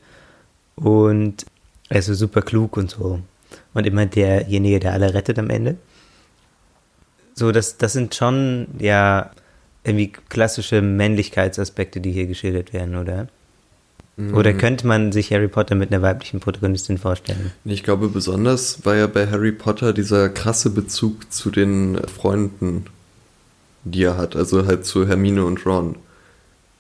Und 0.76 1.48
er 1.90 2.00
ist 2.00 2.06
so 2.06 2.14
super 2.14 2.44
klug 2.44 2.78
und 2.78 2.92
so. 2.92 3.20
Und 3.74 3.88
immer 3.88 4.06
derjenige, 4.06 4.80
der 4.80 4.94
alle 4.94 5.16
rettet 5.16 5.40
am 5.40 5.50
Ende. 5.50 5.78
So, 7.34 7.52
das, 7.52 7.78
das 7.78 7.94
sind 7.94 8.14
schon, 8.14 8.68
ja, 8.78 9.32
irgendwie 9.86 10.12
klassische 10.30 10.82
Männlichkeitsaspekte, 10.82 12.02
die 12.02 12.12
hier 12.12 12.28
geschildert 12.28 12.74
werden, 12.74 12.96
oder? 12.96 13.28
Oder 14.18 14.54
könnte 14.54 14.88
man 14.88 15.12
sich 15.12 15.34
Harry 15.34 15.50
Potter 15.50 15.76
mit 15.76 15.92
einer 15.92 16.02
weiblichen 16.02 16.40
Protagonistin 16.40 16.98
vorstellen? 16.98 17.52
Ich 17.66 17.84
glaube, 17.84 18.08
besonders 18.08 18.86
war 18.86 18.96
ja 18.96 19.08
bei 19.08 19.28
Harry 19.28 19.52
Potter 19.52 19.92
dieser 19.92 20.30
krasse 20.30 20.70
Bezug 20.70 21.34
zu 21.34 21.52
den 21.52 21.98
Freunden, 22.08 22.86
die 23.84 24.04
er 24.04 24.16
hat, 24.16 24.38
also 24.38 24.66
halt 24.66 24.86
zu 24.86 25.06
Hermine 25.06 25.44
und 25.44 25.66
Ron. 25.66 25.98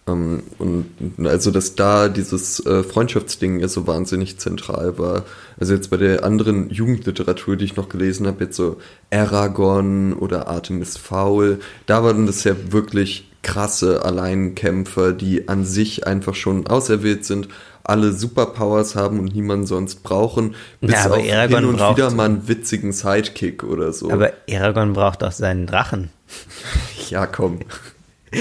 Ähm, 0.07 0.43
und 0.59 0.85
also, 1.25 1.49
dass 1.51 1.75
da 1.75 2.09
dieses 2.09 2.63
äh, 2.65 2.83
Freundschaftsding 2.83 3.59
ja 3.59 3.67
so 3.67 3.87
wahnsinnig 3.87 4.37
zentral 4.37 4.97
war. 4.99 5.23
Also 5.59 5.73
jetzt 5.73 5.89
bei 5.89 5.97
der 5.97 6.23
anderen 6.23 6.69
Jugendliteratur, 6.69 7.55
die 7.55 7.65
ich 7.65 7.75
noch 7.75 7.89
gelesen 7.89 8.27
habe, 8.27 8.43
jetzt 8.45 8.55
so 8.55 8.77
Aragorn 9.11 10.13
oder 10.13 10.47
Artemis 10.47 10.97
Fowl, 10.97 11.59
da 11.87 12.03
waren 12.03 12.25
das 12.27 12.43
ja 12.43 12.55
wirklich 12.71 13.31
krasse 13.41 14.03
Alleinkämpfer, 14.03 15.13
die 15.13 15.47
an 15.47 15.65
sich 15.65 16.07
einfach 16.07 16.33
schon 16.35 16.65
auserwählt 16.67 17.25
sind, 17.25 17.47
alle 17.83 18.11
Superpowers 18.11 18.95
haben 18.95 19.19
und 19.19 19.35
niemanden 19.35 19.67
sonst 19.67 20.01
brauchen, 20.01 20.55
bis 20.81 20.91
Ja, 20.91 21.05
aber 21.05 21.17
auf 21.17 21.31
Aragorn 21.31 21.59
hin 21.61 21.69
und 21.69 21.77
braucht- 21.77 21.97
wieder 21.97 22.09
mal 22.11 22.25
einen 22.25 22.47
witzigen 22.47 22.91
Sidekick 22.91 23.63
oder 23.63 23.93
so. 23.93 24.09
Aber 24.09 24.31
Aragorn 24.51 24.93
braucht 24.93 25.23
auch 25.23 25.31
seinen 25.31 25.67
Drachen. 25.67 26.09
ja, 27.09 27.27
komm. 27.27 27.59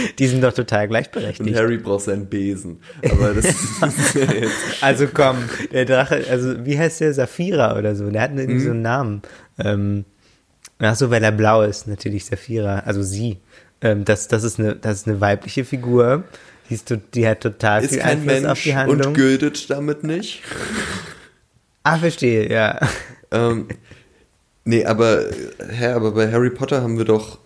Die 0.19 0.27
sind 0.27 0.43
doch 0.43 0.53
total 0.53 0.85
Und 0.85 0.91
gleichberechtigt. 0.91 1.57
Harry 1.57 1.79
braucht 1.79 2.05
seinen 2.05 2.27
Besen. 2.27 2.81
Aber 3.11 3.35
das 3.35 3.47
ist 3.47 4.15
ja 4.15 4.33
jetzt 4.33 4.55
Also 4.81 5.07
komm, 5.13 5.37
der 5.73 5.85
Drache, 5.85 6.25
also 6.31 6.65
wie 6.65 6.79
heißt 6.79 7.01
der? 7.01 7.15
Saphira 7.15 7.79
oder 7.79 7.95
so? 7.95 8.11
Der 8.11 8.23
hat 8.23 8.31
irgendwie 8.33 8.55
Mhm. 8.55 8.65
so 8.65 8.71
einen 8.71 8.83
Namen. 8.83 9.23
Ähm, 9.59 10.05
ach 10.79 10.95
so, 10.97 11.11
weil 11.11 11.23
er 11.25 11.33
blau 11.33 11.63
ist, 11.63 11.87
natürlich 11.87 12.25
Saphira, 12.25 12.81
also 12.81 13.03
sie. 13.03 13.39
Ähm, 13.81 14.05
das, 14.05 14.29
das, 14.29 14.45
ist 14.45 14.59
eine, 14.59 14.77
das 14.77 14.99
ist 14.99 15.09
eine 15.09 15.21
weibliche 15.21 15.65
Figur. 15.65 16.25
Die, 16.71 16.75
ist, 16.75 16.95
die 17.15 17.29
hat 17.29 17.41
total 17.41 17.83
ist 17.85 17.91
viel 17.93 18.01
Einfluss 18.03 18.37
auf 18.39 18.43
Mensch 18.45 18.63
die 18.63 18.75
Handlung. 18.77 19.07
und 19.09 19.15
gültet 19.15 19.69
damit 19.69 20.03
nicht. 20.05 20.43
ah, 21.83 21.99
verstehe, 21.99 22.51
ja. 22.51 22.81
ähm, 23.31 23.69
nee, 24.65 24.85
aber, 24.85 25.25
hä, 25.71 25.89
aber 25.89 26.13
bei 26.13 26.31
Harry 26.33 26.51
Potter 26.51 26.81
haben 26.83 26.97
wir 26.99 27.05
doch. 27.05 27.39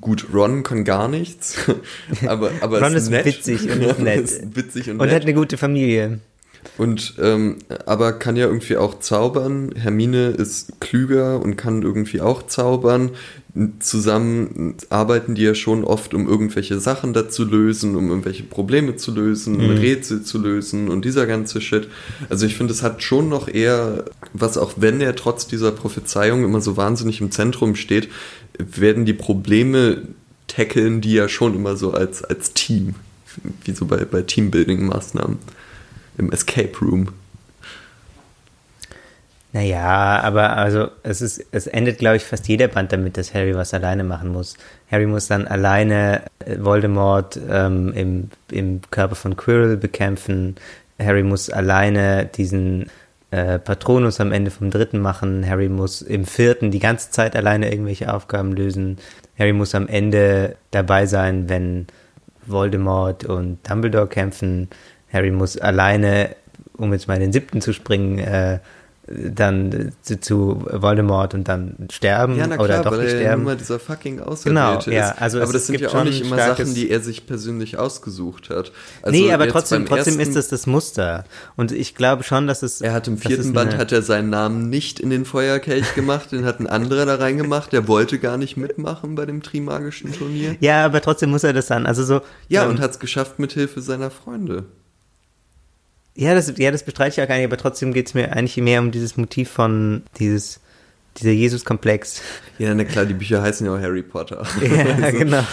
Gut, 0.00 0.26
Ron 0.32 0.62
kann 0.62 0.84
gar 0.84 1.08
nichts. 1.08 1.56
aber, 2.26 2.50
aber 2.60 2.80
Ron 2.80 2.94
ist, 2.94 3.04
ist 3.04 3.10
nett. 3.10 3.26
witzig 3.26 3.70
und 3.70 3.82
ist 3.82 3.98
nett. 3.98 4.20
ist 4.24 4.56
witzig 4.56 4.90
und, 4.90 5.00
Und 5.00 5.06
nett. 5.06 5.14
hat 5.16 5.22
eine 5.22 5.34
gute 5.34 5.56
Familie. 5.56 6.20
Und 6.76 7.14
ähm, 7.20 7.56
aber 7.86 8.12
kann 8.12 8.36
ja 8.36 8.46
irgendwie 8.46 8.76
auch 8.76 9.00
zaubern. 9.00 9.72
Hermine 9.74 10.28
ist 10.28 10.80
klüger 10.80 11.40
und 11.40 11.56
kann 11.56 11.82
irgendwie 11.82 12.20
auch 12.20 12.46
zaubern. 12.46 13.10
Zusammen 13.80 14.76
arbeiten 14.88 15.34
die 15.34 15.42
ja 15.42 15.54
schon 15.54 15.82
oft, 15.82 16.14
um 16.14 16.28
irgendwelche 16.28 16.78
Sachen 16.78 17.12
da 17.12 17.28
zu 17.28 17.44
lösen, 17.44 17.96
um 17.96 18.08
irgendwelche 18.08 18.44
Probleme 18.44 18.94
zu 18.96 19.12
lösen, 19.12 19.58
Rätsel 19.58 20.22
zu 20.22 20.38
lösen 20.38 20.88
und 20.88 21.04
dieser 21.04 21.26
ganze 21.26 21.60
Shit. 21.60 21.88
Also 22.28 22.46
ich 22.46 22.56
finde, 22.56 22.72
es 22.72 22.82
hat 22.82 23.02
schon 23.02 23.28
noch 23.28 23.48
eher, 23.48 24.04
was 24.32 24.58
auch 24.58 24.74
wenn 24.76 25.00
er 25.00 25.16
trotz 25.16 25.48
dieser 25.48 25.72
Prophezeiung 25.72 26.44
immer 26.44 26.60
so 26.60 26.76
wahnsinnig 26.76 27.20
im 27.20 27.32
Zentrum 27.32 27.74
steht, 27.74 28.08
werden 28.58 29.04
die 29.04 29.14
Probleme 29.14 30.02
tackeln 30.48 31.00
die 31.00 31.12
ja 31.12 31.28
schon 31.28 31.54
immer 31.54 31.76
so 31.76 31.92
als, 31.92 32.24
als 32.24 32.52
Team. 32.54 32.96
Wie 33.64 33.72
so 33.72 33.86
bei, 33.86 34.04
bei 34.04 34.22
Teambuilding-Maßnahmen 34.22 35.36
im 36.16 36.32
Escape 36.32 36.72
Room. 36.80 37.08
Naja, 39.52 40.20
aber 40.20 40.56
also 40.56 40.88
es 41.02 41.22
ist, 41.22 41.44
es 41.52 41.66
endet, 41.66 41.98
glaube 41.98 42.16
ich, 42.16 42.24
fast 42.24 42.48
jeder 42.48 42.68
Band 42.68 42.92
damit, 42.92 43.16
dass 43.16 43.32
Harry 43.32 43.54
was 43.54 43.72
alleine 43.72 44.04
machen 44.04 44.30
muss. 44.30 44.56
Harry 44.90 45.06
muss 45.06 45.28
dann 45.28 45.46
alleine 45.46 46.22
äh, 46.40 46.56
Voldemort 46.58 47.38
ähm, 47.48 47.92
im, 47.94 48.30
im 48.50 48.80
Körper 48.90 49.14
von 49.14 49.36
Quirrell 49.36 49.76
bekämpfen. 49.76 50.56
Harry 50.98 51.22
muss 51.22 51.48
alleine 51.48 52.26
diesen 52.26 52.90
äh, 53.30 53.58
Patronus 53.58 54.20
am 54.20 54.32
Ende 54.32 54.50
vom 54.50 54.70
dritten 54.70 55.00
machen. 55.00 55.48
Harry 55.48 55.68
muss 55.68 56.02
im 56.02 56.24
vierten 56.24 56.70
die 56.70 56.78
ganze 56.78 57.10
Zeit 57.10 57.36
alleine 57.36 57.70
irgendwelche 57.70 58.12
Aufgaben 58.12 58.52
lösen. 58.52 58.98
Harry 59.38 59.52
muss 59.52 59.74
am 59.74 59.86
Ende 59.88 60.56
dabei 60.70 61.06
sein, 61.06 61.48
wenn 61.48 61.86
Voldemort 62.46 63.24
und 63.24 63.58
Dumbledore 63.68 64.08
kämpfen. 64.08 64.68
Harry 65.12 65.30
muss 65.30 65.58
alleine, 65.58 66.36
um 66.76 66.92
jetzt 66.92 67.08
mal 67.08 67.14
in 67.14 67.20
den 67.20 67.32
siebten 67.32 67.60
zu 67.60 67.72
springen, 67.72 68.18
äh, 68.18 68.58
dann 69.10 69.92
zu, 70.02 70.20
zu 70.20 70.66
Voldemort 70.70 71.34
und 71.34 71.48
dann 71.48 71.88
sterben 71.90 72.36
Ja, 72.36 72.46
na 72.46 72.56
klar, 72.56 72.64
oder 72.64 72.82
doch 72.82 72.90
weil 72.92 73.04
nicht 73.04 73.12
er 73.12 73.14
ja 73.14 73.20
sterben. 73.26 73.42
nun 73.42 73.52
mal 73.52 73.56
dieser 73.56 73.78
fucking 73.78 74.20
Auserwählte 74.20 74.90
Genau, 74.90 74.96
ja, 74.96 75.14
also 75.18 75.40
aber 75.40 75.52
das 75.52 75.66
sind 75.66 75.80
ja 75.80 75.88
auch 75.88 76.04
nicht 76.04 76.20
immer 76.20 76.36
Sachen, 76.36 76.74
die 76.74 76.90
er 76.90 77.00
sich 77.00 77.26
persönlich 77.26 77.78
ausgesucht 77.78 78.50
hat. 78.50 78.72
Also 79.02 79.18
nee, 79.18 79.32
aber 79.32 79.48
trotzdem, 79.48 79.86
trotzdem 79.86 80.20
ist 80.20 80.36
das 80.36 80.48
das 80.48 80.66
Muster. 80.66 81.24
Und 81.56 81.72
ich 81.72 81.94
glaube 81.94 82.22
schon, 82.22 82.46
dass 82.46 82.62
es. 82.62 82.80
Er 82.80 82.92
hat 82.92 83.08
im 83.08 83.18
vierten 83.18 83.52
Band 83.52 83.76
hat 83.76 83.92
er 83.92 84.02
seinen 84.02 84.30
Namen 84.30 84.68
nicht 84.70 85.00
in 85.00 85.10
den 85.10 85.24
Feuerkelch 85.24 85.94
gemacht, 85.94 86.32
den 86.32 86.44
hat 86.44 86.60
ein 86.60 86.66
anderer 86.66 87.06
da 87.06 87.16
reingemacht, 87.16 87.72
der 87.72 87.88
wollte 87.88 88.18
gar 88.18 88.36
nicht 88.36 88.56
mitmachen 88.56 89.14
bei 89.14 89.26
dem 89.26 89.42
Trimagischen 89.42 90.12
Turnier. 90.12 90.56
Ja, 90.60 90.84
aber 90.84 91.00
trotzdem 91.00 91.30
muss 91.30 91.44
er 91.44 91.52
das 91.52 91.66
dann. 91.66 91.86
Also 91.86 92.04
so. 92.04 92.20
Ja, 92.48 92.64
ähm, 92.64 92.70
und 92.70 92.80
hat 92.80 92.90
es 92.92 92.98
geschafft 92.98 93.38
mit 93.38 93.52
Hilfe 93.52 93.80
seiner 93.80 94.10
Freunde. 94.10 94.64
Ja, 96.20 96.34
das, 96.34 96.52
ja, 96.56 96.72
das 96.72 96.82
bestreite 96.82 97.14
ich 97.14 97.22
auch 97.24 97.28
gar 97.28 97.36
nicht, 97.36 97.44
aber 97.46 97.56
trotzdem 97.56 97.92
geht 97.92 98.08
es 98.08 98.14
mir 98.14 98.32
eigentlich 98.32 98.56
mehr 98.56 98.80
um 98.80 98.90
dieses 98.90 99.16
Motiv 99.16 99.50
von 99.50 100.02
dieses, 100.18 100.58
dieser 101.18 101.30
Jesus-Komplex. 101.30 102.20
Ja, 102.58 102.74
na 102.74 102.82
klar, 102.84 103.06
die 103.06 103.14
Bücher 103.14 103.40
heißen 103.40 103.64
ja 103.64 103.72
auch 103.74 103.80
Harry 103.80 104.02
Potter. 104.02 104.44
Ja, 104.60 104.84
Also, 105.04 105.18
genau. 105.18 105.44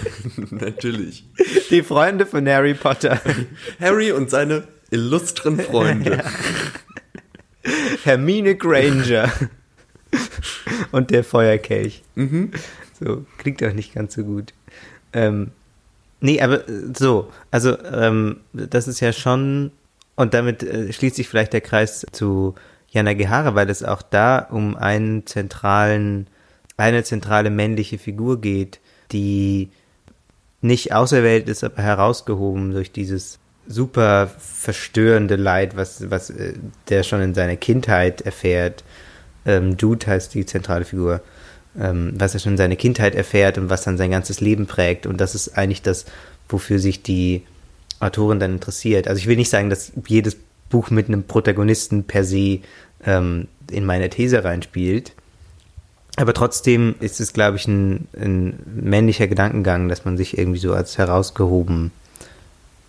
Natürlich. 0.50 1.24
Die 1.68 1.82
Freunde 1.82 2.24
von 2.24 2.48
Harry 2.48 2.72
Potter. 2.72 3.20
Harry 3.78 4.12
und 4.12 4.30
seine 4.30 4.64
illustren 4.90 5.60
Freunde. 5.60 6.24
Hermine 8.04 8.56
Granger. 8.56 9.30
und 10.90 11.10
der 11.10 11.22
Feuerkelch. 11.22 12.02
Mhm. 12.14 12.52
So, 12.98 13.26
klingt 13.36 13.62
auch 13.62 13.72
nicht 13.74 13.94
ganz 13.94 14.14
so 14.14 14.22
gut. 14.24 14.54
Ähm, 15.12 15.50
nee, 16.20 16.40
aber 16.40 16.66
äh, 16.66 16.72
so, 16.96 17.30
also 17.50 17.76
ähm, 17.84 18.38
das 18.54 18.88
ist 18.88 19.00
ja 19.00 19.12
schon, 19.12 19.70
und 20.16 20.34
damit 20.34 20.62
äh, 20.62 20.92
schließt 20.92 21.16
sich 21.16 21.28
vielleicht 21.28 21.52
der 21.52 21.60
Kreis 21.60 22.06
zu 22.12 22.54
Jana 22.88 23.14
Gehara, 23.14 23.54
weil 23.54 23.70
es 23.70 23.82
auch 23.82 24.02
da 24.02 24.38
um 24.38 24.76
einen 24.76 25.26
zentralen, 25.26 26.28
eine 26.76 27.02
zentrale 27.02 27.50
männliche 27.50 27.98
Figur 27.98 28.40
geht, 28.40 28.80
die 29.12 29.70
nicht 30.60 30.92
auserwählt 30.92 31.48
ist, 31.48 31.64
aber 31.64 31.82
herausgehoben 31.82 32.72
durch 32.72 32.92
dieses 32.92 33.38
super 33.66 34.30
verstörende 34.38 35.36
Leid, 35.36 35.76
was, 35.76 36.10
was 36.10 36.30
äh, 36.30 36.54
der 36.88 37.02
schon 37.02 37.20
in 37.20 37.34
seiner 37.34 37.56
Kindheit 37.56 38.20
erfährt. 38.20 38.84
Ähm, 39.46 39.76
Jude 39.78 40.06
heißt 40.06 40.34
die 40.34 40.46
zentrale 40.46 40.84
Figur, 40.84 41.20
ähm, 41.78 42.14
was 42.16 42.34
er 42.34 42.40
schon 42.40 42.52
in 42.52 42.58
seiner 42.58 42.76
Kindheit 42.76 43.14
erfährt 43.14 43.58
und 43.58 43.70
was 43.70 43.82
dann 43.82 43.98
sein 43.98 44.10
ganzes 44.10 44.40
Leben 44.40 44.66
prägt. 44.66 45.06
Und 45.06 45.20
das 45.20 45.34
ist 45.34 45.56
eigentlich 45.56 45.82
das, 45.82 46.04
wofür 46.48 46.78
sich 46.78 47.02
die 47.02 47.42
Autorin 48.00 48.40
dann 48.40 48.54
interessiert. 48.54 49.08
Also 49.08 49.18
ich 49.18 49.26
will 49.26 49.36
nicht 49.36 49.50
sagen, 49.50 49.70
dass 49.70 49.92
jedes 50.06 50.36
Buch 50.68 50.90
mit 50.90 51.08
einem 51.08 51.24
Protagonisten 51.24 52.04
per 52.04 52.24
se 52.24 52.60
ähm, 53.04 53.48
in 53.70 53.84
meine 53.84 54.10
These 54.10 54.44
reinspielt. 54.44 55.12
Aber 56.16 56.32
trotzdem 56.32 56.94
ist 57.00 57.20
es, 57.20 57.32
glaube 57.32 57.56
ich, 57.56 57.66
ein, 57.66 58.06
ein 58.16 58.58
männlicher 58.66 59.26
Gedankengang, 59.26 59.88
dass 59.88 60.04
man 60.04 60.16
sich 60.16 60.38
irgendwie 60.38 60.60
so 60.60 60.72
als 60.72 60.96
herausgehoben 60.96 61.90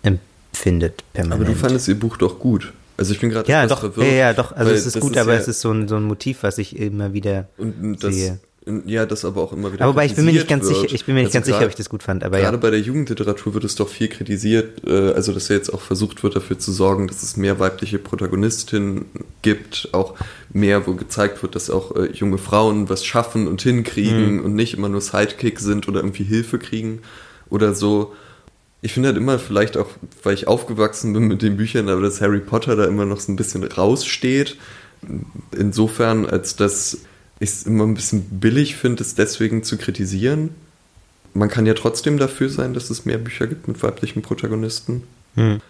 empfindet 0.02 1.02
permanent. 1.12 1.42
Aber 1.42 1.52
du 1.52 1.58
fandest 1.58 1.88
ihr 1.88 1.98
Buch 1.98 2.16
doch 2.16 2.38
gut. 2.38 2.72
Also 2.96 3.12
ich 3.12 3.20
bin 3.20 3.30
gerade 3.30 3.50
ja, 3.50 3.66
doch, 3.66 3.80
verwirrt. 3.80 4.08
ja, 4.08 4.14
ja, 4.14 4.32
doch. 4.32 4.52
Also 4.52 4.72
es 4.72 4.86
ist 4.86 5.00
gut, 5.00 5.16
aber 5.18 5.34
es 5.34 5.48
ist 5.48 5.60
so 5.60 5.70
ein, 5.70 5.86
so 5.88 5.96
ein 5.96 6.04
Motiv, 6.04 6.42
was 6.42 6.58
ich 6.58 6.78
immer 6.78 7.12
wieder 7.12 7.48
und 7.58 8.02
das, 8.02 8.14
sehe. 8.14 8.38
Ja, 8.84 9.06
das 9.06 9.24
aber 9.24 9.42
auch 9.42 9.52
immer 9.52 9.72
wieder 9.72 9.84
Aber 9.84 10.04
ich 10.04 10.16
bin 10.16 10.24
mir 10.24 10.32
nicht 10.32 10.48
ganz 10.48 10.64
kritisiert 10.64 10.90
sicher, 10.90 10.94
ich 10.96 11.04
bin 11.06 11.14
mir 11.14 11.20
nicht 11.22 11.26
wird. 11.28 11.34
ganz 11.34 11.46
sicher, 11.46 11.56
Also 11.58 11.66
ob 11.66 11.70
ich 11.70 11.76
das 11.76 11.88
gut 11.88 12.02
fand. 12.02 12.24
Aber 12.24 12.38
Gerade 12.38 12.56
ja, 12.56 12.60
bei 12.60 12.70
der 12.70 12.80
Jugendliteratur 12.80 13.54
wird 13.54 13.62
es 13.64 13.76
doch 13.76 13.88
viel 13.88 14.08
kritisiert, 14.08 14.82
äh, 14.86 15.12
also 15.12 15.32
dass 15.32 15.48
ja 15.48 15.54
jetzt 15.56 15.72
auch 15.72 15.80
versucht 15.80 16.22
wird, 16.24 16.34
dafür 16.34 16.58
zu 16.58 16.72
sorgen, 16.72 17.06
dass 17.06 17.22
es 17.22 17.36
mehr 17.36 17.60
weibliche 17.60 17.98
Protagonistinnen 18.00 19.04
gibt, 19.42 19.90
auch 19.92 20.14
mehr, 20.52 20.86
wo 20.86 20.94
gezeigt 20.94 21.42
wird, 21.42 21.54
dass 21.54 21.70
auch 21.70 21.94
äh, 21.94 22.10
junge 22.12 22.38
Frauen 22.38 22.88
was 22.88 23.04
schaffen 23.04 23.46
und 23.46 23.62
hinkriegen 23.62 24.38
Mhm. 24.38 24.44
und 24.44 24.54
nicht 24.56 24.74
immer 24.74 24.88
nur 24.88 25.00
Sidekick 25.00 25.60
sind 25.60 25.86
oder 25.86 26.00
irgendwie 26.00 26.24
Hilfe 26.24 26.58
kriegen 26.58 27.00
oder 27.50 27.72
so. 27.72 28.14
Ich 28.82 28.92
finde 28.92 29.08
halt 29.08 29.16
immer, 29.16 29.38
vielleicht 29.38 29.76
auch, 29.76 29.88
weil 30.24 30.34
ich 30.34 30.48
aufgewachsen 30.48 31.12
bin 31.12 31.28
mit 31.28 31.40
den 31.42 31.56
Büchern, 31.56 31.88
aber 31.88 32.02
dass 32.02 32.20
Harry 32.20 32.40
Potter 32.40 32.74
da 32.76 32.84
immer 32.84 33.04
noch 33.04 33.20
so 33.20 33.30
ein 33.32 33.36
bisschen 33.36 33.62
raussteht. 33.64 34.56
Insofern, 35.56 36.26
als 36.26 36.56
dass 36.56 36.98
ich 37.40 37.50
es 37.50 37.62
immer 37.64 37.84
ein 37.84 37.94
bisschen 37.94 38.22
billig 38.40 38.76
finde, 38.76 39.02
es 39.02 39.14
deswegen 39.14 39.62
zu 39.62 39.76
kritisieren. 39.76 40.50
Man 41.34 41.48
kann 41.50 41.66
ja 41.66 41.74
trotzdem 41.74 42.16
dafür 42.18 42.48
sein, 42.48 42.72
dass 42.72 42.88
es 42.90 43.04
mehr 43.04 43.18
Bücher 43.18 43.46
gibt 43.46 43.68
mit 43.68 43.82
weiblichen 43.82 44.22
Protagonisten. 44.22 45.02
Hm. 45.34 45.60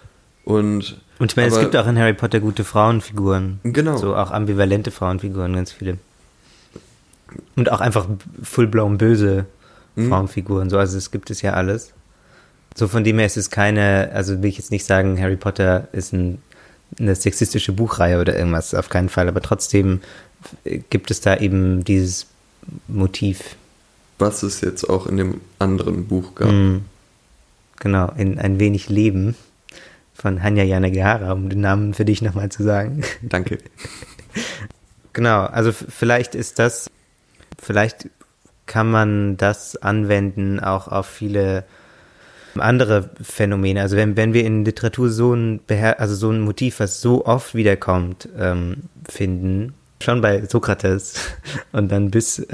Und, 0.45 1.01
Und 1.19 1.33
ich 1.33 1.37
meine, 1.37 1.49
es 1.49 1.55
aber- 1.55 1.63
gibt 1.65 1.77
auch 1.77 1.89
in 1.89 1.99
Harry 1.99 2.15
Potter 2.15 2.39
gute 2.39 2.63
Frauenfiguren. 2.63 3.59
Genau. 3.65 3.97
So 3.97 4.15
auch 4.15 4.31
ambivalente 4.31 4.93
Frauenfiguren, 4.93 5.55
ganz 5.55 5.73
viele. 5.73 5.99
Und 7.57 7.73
auch 7.73 7.81
einfach 7.81 8.07
full-blown 8.43 8.99
böse 8.99 9.47
Mhm. 9.97 10.09
Frauenfiguren. 10.09 10.71
So, 10.71 10.79
also 10.79 10.97
es 10.97 11.11
gibt 11.11 11.31
es 11.31 11.43
ja 11.43 11.55
alles. 11.55 11.93
So 12.77 12.87
von 12.87 13.03
dem 13.03 13.19
her 13.19 13.27
ist 13.27 13.37
es 13.39 13.51
keine, 13.51 14.11
also 14.13 14.43
will 14.43 14.51
ich 14.51 14.59
jetzt 14.59 14.71
nicht 14.71 14.85
sagen, 14.85 15.19
Harry 15.21 15.37
Potter 15.37 15.89
ist 15.93 16.13
ein, 16.13 16.39
eine 17.01 17.15
sexistische 17.17 17.73
Buchreihe 17.73 18.21
oder 18.21 18.37
irgendwas, 18.37 18.75
auf 18.75 18.89
keinen 18.89 19.09
Fall. 19.09 19.27
Aber 19.29 19.41
trotzdem 19.41 20.01
gibt 20.91 21.11
es 21.11 21.21
da 21.21 21.37
eben 21.37 21.85
dieses 21.85 22.27
Motiv. 22.89 23.57
was 24.19 24.43
es 24.43 24.61
jetzt 24.63 24.85
auch 24.89 25.07
in 25.07 25.19
dem 25.19 25.41
anderen 25.59 26.07
Buch 26.07 26.35
gab. 26.35 26.51
Mhm. 26.51 26.85
Genau, 27.79 28.11
in 28.17 28.39
Ein 28.39 28.59
wenig 28.59 28.89
Leben 28.89 29.37
von 30.15 30.43
Hanya 30.43 30.65
Yanagihara, 30.65 31.33
um 31.33 31.51
den 31.51 31.61
Namen 31.61 31.93
für 31.93 32.07
dich 32.07 32.23
nochmal 32.23 32.49
zu 32.51 32.63
sagen. 32.63 33.03
Danke. 33.23 33.59
Genau, 35.13 35.47
also 35.47 35.73
vielleicht 35.73 36.35
ist 36.35 36.59
das, 36.59 36.91
vielleicht 37.59 38.11
kann 38.67 38.91
man 38.91 39.39
das 39.39 39.75
anwenden 39.77 40.61
auch 40.61 40.89
auf 40.89 41.07
viele 41.07 41.65
andere 42.59 43.09
Phänomene. 43.23 43.81
Also 43.81 43.97
wenn, 43.97 44.17
wenn 44.19 44.35
wir 44.35 44.45
in 44.45 44.67
Literatur 44.67 45.09
so 45.09 45.33
ein, 45.33 45.61
Beher 45.67 46.01
also 46.01 46.15
so 46.15 46.31
ein 46.31 46.41
Motiv, 46.41 46.81
was 46.81 47.01
so 47.01 47.25
oft 47.25 47.55
wiederkommt, 47.55 48.29
ähm, 48.39 48.83
finden, 49.09 49.73
schon 50.03 50.21
bei 50.21 50.45
Sokrates 50.47 51.15
und 51.73 51.91
dann 51.91 52.11
bis, 52.11 52.47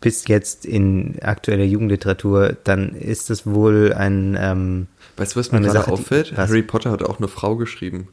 bis 0.00 0.26
jetzt 0.28 0.64
in 0.66 1.18
aktueller 1.22 1.64
Jugendliteratur, 1.64 2.56
dann 2.64 2.94
ist 2.94 3.30
es 3.30 3.46
wohl 3.46 3.92
ein, 3.92 4.36
ähm, 4.40 4.86
Weißt 5.16 5.34
du, 5.36 5.40
was 5.40 5.52
mir 5.52 5.60
gerade 5.60 5.72
Sache, 5.78 5.86
die- 5.86 5.92
auffällt? 5.92 6.36
was? 6.36 6.48
Harry 6.50 6.62
Potter 6.62 6.90
hat 6.90 7.02
auch 7.02 7.18
eine 7.18 7.28
Frau 7.28 7.56
geschrieben. 7.56 8.08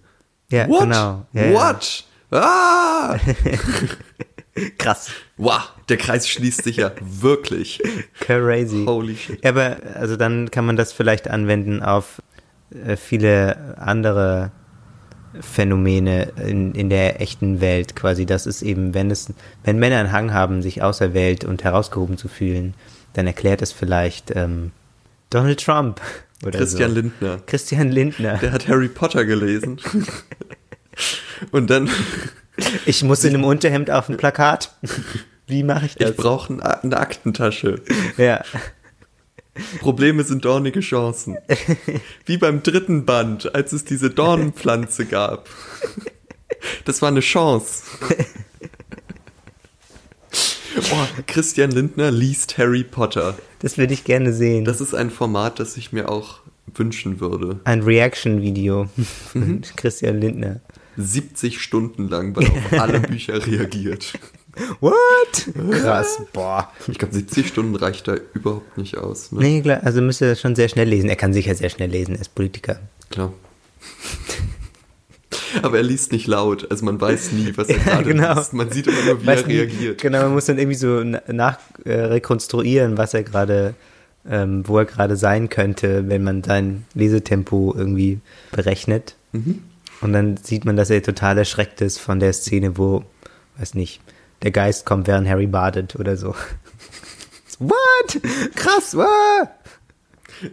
ja, 0.50 0.68
What? 0.68 0.82
genau. 0.84 1.26
Ja, 1.34 1.46
ja. 1.46 1.54
What? 1.54 2.04
Ah! 2.32 3.18
Krass. 4.78 5.10
wow, 5.38 5.72
der 5.88 5.96
Kreis 5.98 6.28
schließt 6.28 6.64
sich 6.64 6.78
ja 6.78 6.92
wirklich. 7.02 7.82
Crazy. 8.20 8.84
Holy 8.86 9.16
shit. 9.16 9.44
Ja, 9.44 9.52
aber 9.52 9.78
also 9.96 10.18
dann 10.18 10.52
kann 10.52 10.66
man 10.66 10.76
das 10.76 10.92
vielleicht 10.92 11.30
anwenden 11.30 11.82
auf 11.82 12.22
äh, 12.86 12.98
viele 12.98 13.78
andere 13.80 14.52
Phänomene 15.40 16.34
in, 16.46 16.74
in 16.74 16.90
der 16.90 17.22
echten 17.22 17.62
Welt 17.62 17.96
quasi. 17.96 18.26
Das 18.26 18.46
ist 18.46 18.62
eben, 18.62 18.94
wenn 18.94 19.12
es, 19.12 19.34
wenn 19.64 19.80
Männer 19.80 20.00
einen 20.00 20.12
Hang 20.12 20.34
haben, 20.34 20.62
sich 20.62 20.82
auserwählt 20.82 21.46
und 21.46 21.64
herausgehoben 21.64 22.18
zu 22.18 22.28
fühlen, 22.28 22.74
dann 23.14 23.28
erklärt 23.28 23.62
es 23.62 23.72
vielleicht 23.72 24.36
ähm, 24.36 24.72
Donald 25.30 25.64
Trump 25.64 26.02
oder 26.46 26.60
Christian 26.60 26.90
so. 26.90 26.96
Lindner. 26.96 27.40
Christian 27.46 27.90
Lindner. 27.90 28.38
Der 28.38 28.52
hat 28.52 28.68
Harry 28.68 28.90
Potter 28.90 29.26
gelesen. 29.26 29.80
Und 31.52 31.70
dann, 31.70 31.90
Ich 32.86 33.04
muss 33.04 33.24
in 33.24 33.34
einem 33.36 33.44
Unterhemd 33.44 33.92
auf 33.92 34.10
ein 34.10 34.18
Plakat. 34.18 34.72
Wie 35.48 35.64
mache 35.64 35.86
ich 35.86 35.96
das? 35.96 36.12
ich 36.12 36.18
brauche 36.18 36.54
ein, 36.54 36.62
eine 36.62 36.98
Aktentasche. 36.98 37.82
ja. 38.18 38.44
Probleme 39.80 40.24
sind 40.24 40.46
dornige 40.46 40.80
Chancen. 40.80 41.38
Wie 42.26 42.38
beim 42.38 42.64
dritten 42.64 43.06
Band, 43.06 43.54
als 43.54 43.74
es 43.74 43.84
diese 43.86 44.10
Dornenpflanze 44.10 45.06
gab. 45.06 45.50
Das 46.86 47.02
war 47.02 47.10
eine 47.10 47.20
Chance. 47.20 47.84
Oh, 50.94 51.22
Christian 51.28 51.72
Lindner 51.72 52.12
liest 52.12 52.58
Harry 52.58 52.84
Potter. 52.84 53.38
Das 53.60 53.78
würde 53.78 53.94
ich 53.94 54.04
gerne 54.04 54.34
sehen. 54.34 54.66
Das 54.66 54.82
ist 54.82 54.94
ein 54.94 55.10
Format, 55.10 55.60
das 55.60 55.76
ich 55.78 55.92
mir 55.92 56.10
auch 56.10 56.40
wünschen 56.74 57.20
würde. 57.20 57.60
ein 57.66 57.82
Reaction-Video 57.82 58.88
von 59.32 59.62
Christian 59.76 60.20
Lindner. 60.20 60.62
70 60.98 61.60
Stunden 61.60 62.08
lang, 62.10 62.36
weil 62.36 62.46
er 62.46 62.52
auf 62.52 62.74
alle 62.74 63.00
Bücher 63.00 63.46
reagiert. 63.46 64.14
What? 64.82 64.94
Krass, 65.82 66.22
boah. 66.34 66.70
Ich 66.88 66.98
glaube, 67.00 67.14
70 67.14 67.48
Stunden 67.48 67.76
reicht 67.76 68.08
da 68.08 68.16
überhaupt 68.34 68.78
nicht 68.78 68.98
aus. 68.98 69.32
Ne? 69.32 69.40
Nee, 69.42 69.62
klar, 69.62 69.82
also 69.84 70.02
müsste 70.02 70.26
er 70.26 70.36
schon 70.36 70.56
sehr 70.56 70.68
schnell 70.70 70.90
lesen. 70.90 71.10
Er 71.10 71.16
kann 71.16 71.34
sicher 71.34 71.56
sehr 71.56 71.70
schnell 71.70 71.90
lesen, 71.90 72.16
er 72.16 72.22
ist 72.22 72.36
Politiker. 72.36 72.80
Klar. 73.10 73.32
Aber 75.64 75.78
er 75.78 75.84
liest 75.84 76.12
nicht 76.12 76.28
laut, 76.28 76.70
also 76.72 76.86
man 76.86 77.00
weiß 77.00 77.32
nie, 77.34 77.54
was 77.56 77.68
er 77.70 77.78
gerade 77.84 78.04
genau. 78.04 78.36
liest. 78.36 78.54
Man 78.54 78.72
sieht 78.72 78.88
immer 78.88 79.02
nur, 79.04 79.22
wie 79.22 79.26
Weiß 79.28 79.42
er 79.42 79.48
nie- 79.48 79.58
reagiert. 79.58 80.02
Genau, 80.02 80.22
man 80.24 80.34
muss 80.34 80.46
dann 80.46 80.58
irgendwie 80.58 80.78
so 80.78 81.04
na- 81.04 81.22
nach 81.28 81.58
äh, 81.86 82.22
was 82.98 83.14
er 83.14 83.24
gerade, 83.24 83.74
ähm, 84.30 84.64
wo 84.68 84.78
er 84.78 84.86
gerade 84.86 85.16
sein 85.18 85.50
könnte, 85.50 86.08
wenn 86.10 86.24
man 86.24 86.44
sein 86.44 86.86
Lesetempo 86.94 87.74
irgendwie 87.78 88.20
berechnet. 88.52 89.16
Mhm. 89.32 89.64
Und 90.02 90.14
dann 90.14 90.38
sieht 90.38 90.66
man, 90.66 90.76
dass 90.76 90.90
er 90.90 91.04
total 91.04 91.38
erschreckt 91.38 91.82
ist 91.82 92.00
von 92.00 92.20
der 92.20 92.34
Szene, 92.34 92.78
wo, 92.78 93.04
weiß 93.58 93.76
nicht, 93.76 94.02
der 94.44 94.52
Geist 94.52 94.86
kommt, 94.86 95.08
während 95.08 95.28
Harry 95.28 95.48
badet 95.48 95.96
oder 95.96 96.18
so. 96.18 96.36
What? 97.60 98.20
Krass, 98.56 98.96
what? 98.96 99.50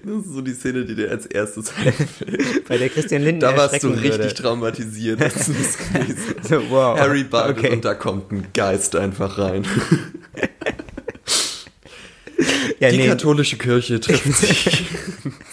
Das 0.04 0.26
ist 0.26 0.34
so 0.34 0.42
die 0.42 0.52
Szene, 0.52 0.84
die 0.84 0.94
dir 0.94 1.10
als 1.10 1.24
erstes 1.24 1.72
einfällt. 1.74 2.64
Bei 2.68 2.76
der 2.76 2.90
Christian 2.90 3.22
Lindner 3.22 3.52
Da 3.52 3.56
warst 3.56 3.82
du 3.82 3.88
richtig 3.88 4.10
würde. 4.18 4.34
traumatisiert, 4.34 5.22
als 5.22 5.46
du 5.46 5.52
gelesen 5.54 6.34
hast. 6.38 6.48
So, 6.48 6.68
wow. 6.68 6.98
Harry 6.98 7.24
badet 7.24 7.56
Okay. 7.58 7.72
und 7.72 7.84
da 7.86 7.94
kommt 7.94 8.30
ein 8.30 8.46
Geist 8.52 8.94
einfach 8.94 9.38
rein. 9.38 9.64
Ja, 12.80 12.90
Die 12.90 12.98
nee, 12.98 13.06
katholische 13.08 13.56
Kirche 13.56 13.98
trifft 13.98 14.36
sich 14.36 14.86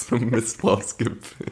zum 0.07 0.29
Missbrauchsgipfel. 0.29 1.47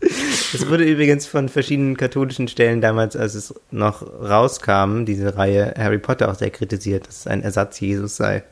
Es 0.00 0.66
wurde 0.68 0.84
übrigens 0.84 1.26
von 1.26 1.48
verschiedenen 1.48 1.96
katholischen 1.96 2.48
Stellen 2.48 2.80
damals, 2.80 3.16
als 3.16 3.34
es 3.34 3.54
noch 3.70 4.02
rauskam, 4.02 5.04
diese 5.04 5.36
Reihe 5.36 5.74
Harry 5.76 5.98
Potter 5.98 6.30
auch 6.30 6.34
sehr 6.34 6.50
kritisiert, 6.50 7.06
dass 7.06 7.20
es 7.20 7.26
ein 7.26 7.42
Ersatz 7.42 7.78
Jesus 7.80 8.16
sei. 8.16 8.42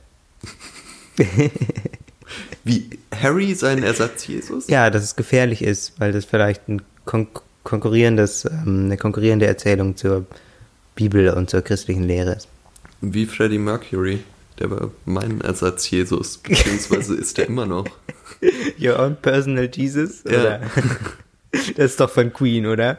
Wie 2.64 2.90
Harry 3.14 3.54
sein 3.54 3.82
Ersatz 3.82 4.26
Jesus? 4.26 4.68
Ja, 4.68 4.90
dass 4.90 5.02
es 5.02 5.16
gefährlich 5.16 5.62
ist, 5.62 5.98
weil 5.98 6.12
das 6.12 6.24
vielleicht 6.24 6.68
ein 6.68 6.82
kon 7.04 7.28
konkurrierendes, 7.64 8.46
ähm, 8.46 8.84
eine 8.86 8.96
konkurrierende 8.96 9.46
Erzählung 9.46 9.96
zur 9.96 10.24
Bibel 10.94 11.28
und 11.30 11.50
zur 11.50 11.60
christlichen 11.60 12.04
Lehre 12.04 12.32
ist. 12.32 12.48
Wie 13.02 13.26
Freddie 13.26 13.58
Mercury. 13.58 14.20
Der 14.58 14.70
war 14.70 14.90
mein 15.04 15.40
Ersatz 15.42 15.90
Jesus, 15.90 16.38
beziehungsweise 16.38 17.14
ist 17.14 17.38
er 17.38 17.46
immer 17.46 17.66
noch. 17.66 17.84
Your 18.80 18.98
own 18.98 19.16
personal 19.16 19.68
Jesus? 19.72 20.24
Ja. 20.24 20.40
Oder? 20.40 20.60
Das 21.52 21.92
ist 21.92 22.00
doch 22.00 22.10
von 22.10 22.32
Queen, 22.32 22.66
oder? 22.66 22.98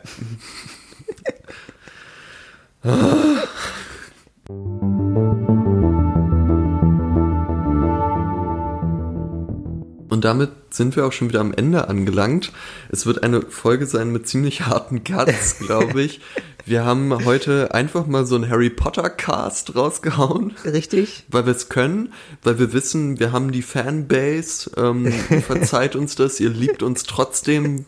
Und 10.10 10.26
damit 10.26 10.52
sind 10.72 10.96
wir 10.96 11.06
auch 11.06 11.12
schon 11.12 11.30
wieder 11.30 11.40
am 11.40 11.54
Ende 11.54 11.88
angelangt. 11.88 12.52
Es 12.90 13.06
wird 13.06 13.24
eine 13.24 13.42
Folge 13.42 13.86
sein 13.86 14.12
mit 14.12 14.28
ziemlich 14.28 14.66
harten 14.66 15.04
Cuts, 15.04 15.60
glaube 15.66 16.02
ich. 16.02 16.20
Wir 16.66 16.84
haben 16.84 17.26
heute 17.26 17.74
einfach 17.74 18.06
mal 18.06 18.26
so 18.26 18.36
einen 18.36 18.50
Harry 18.50 18.70
Potter 18.70 19.10
Cast 19.10 19.76
rausgehauen, 19.76 20.54
Richtig? 20.66 21.26
weil 21.30 21.46
wir 21.46 21.54
es 21.54 21.70
können, 21.70 22.12
weil 22.44 22.60
wir 22.60 22.74
wissen, 22.74 23.20
wir 23.20 23.32
haben 23.32 23.52
die 23.52 23.62
Fanbase. 23.62 24.72
Ähm, 24.78 25.12
verzeiht 25.48 25.96
uns 25.96 26.16
das, 26.16 26.40
ihr 26.40 26.50
liebt 26.50 26.84
uns 26.84 27.04
trotzdem. 27.04 27.86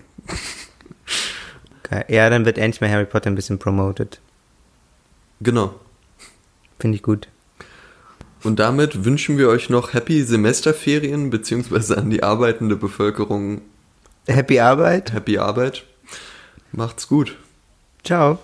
Okay. 1.84 2.06
Ja, 2.08 2.30
dann 2.30 2.46
wird 2.46 2.58
endlich 2.58 2.82
mal 2.82 2.90
Harry 2.90 3.06
Potter 3.06 3.30
ein 3.30 3.36
bisschen 3.36 3.60
promoted. 3.60 4.20
Genau. 5.42 5.76
Finde 6.80 6.96
ich 6.96 7.04
gut. 7.04 7.28
Und 8.44 8.60
damit 8.60 9.06
wünschen 9.06 9.38
wir 9.38 9.50
euch 9.50 9.70
noch 9.70 9.94
Happy 9.94 10.24
Semesterferien, 10.24 11.30
beziehungsweise 11.30 11.98
an 11.98 12.10
die 12.10 12.24
arbeitende 12.24 12.76
Bevölkerung 12.76 13.62
Happy 14.28 14.60
Arbeit. 14.60 15.14
Happy 15.14 15.38
Arbeit. 15.38 15.84
Macht's 16.72 17.08
gut. 17.08 17.38
Ciao. 18.04 18.40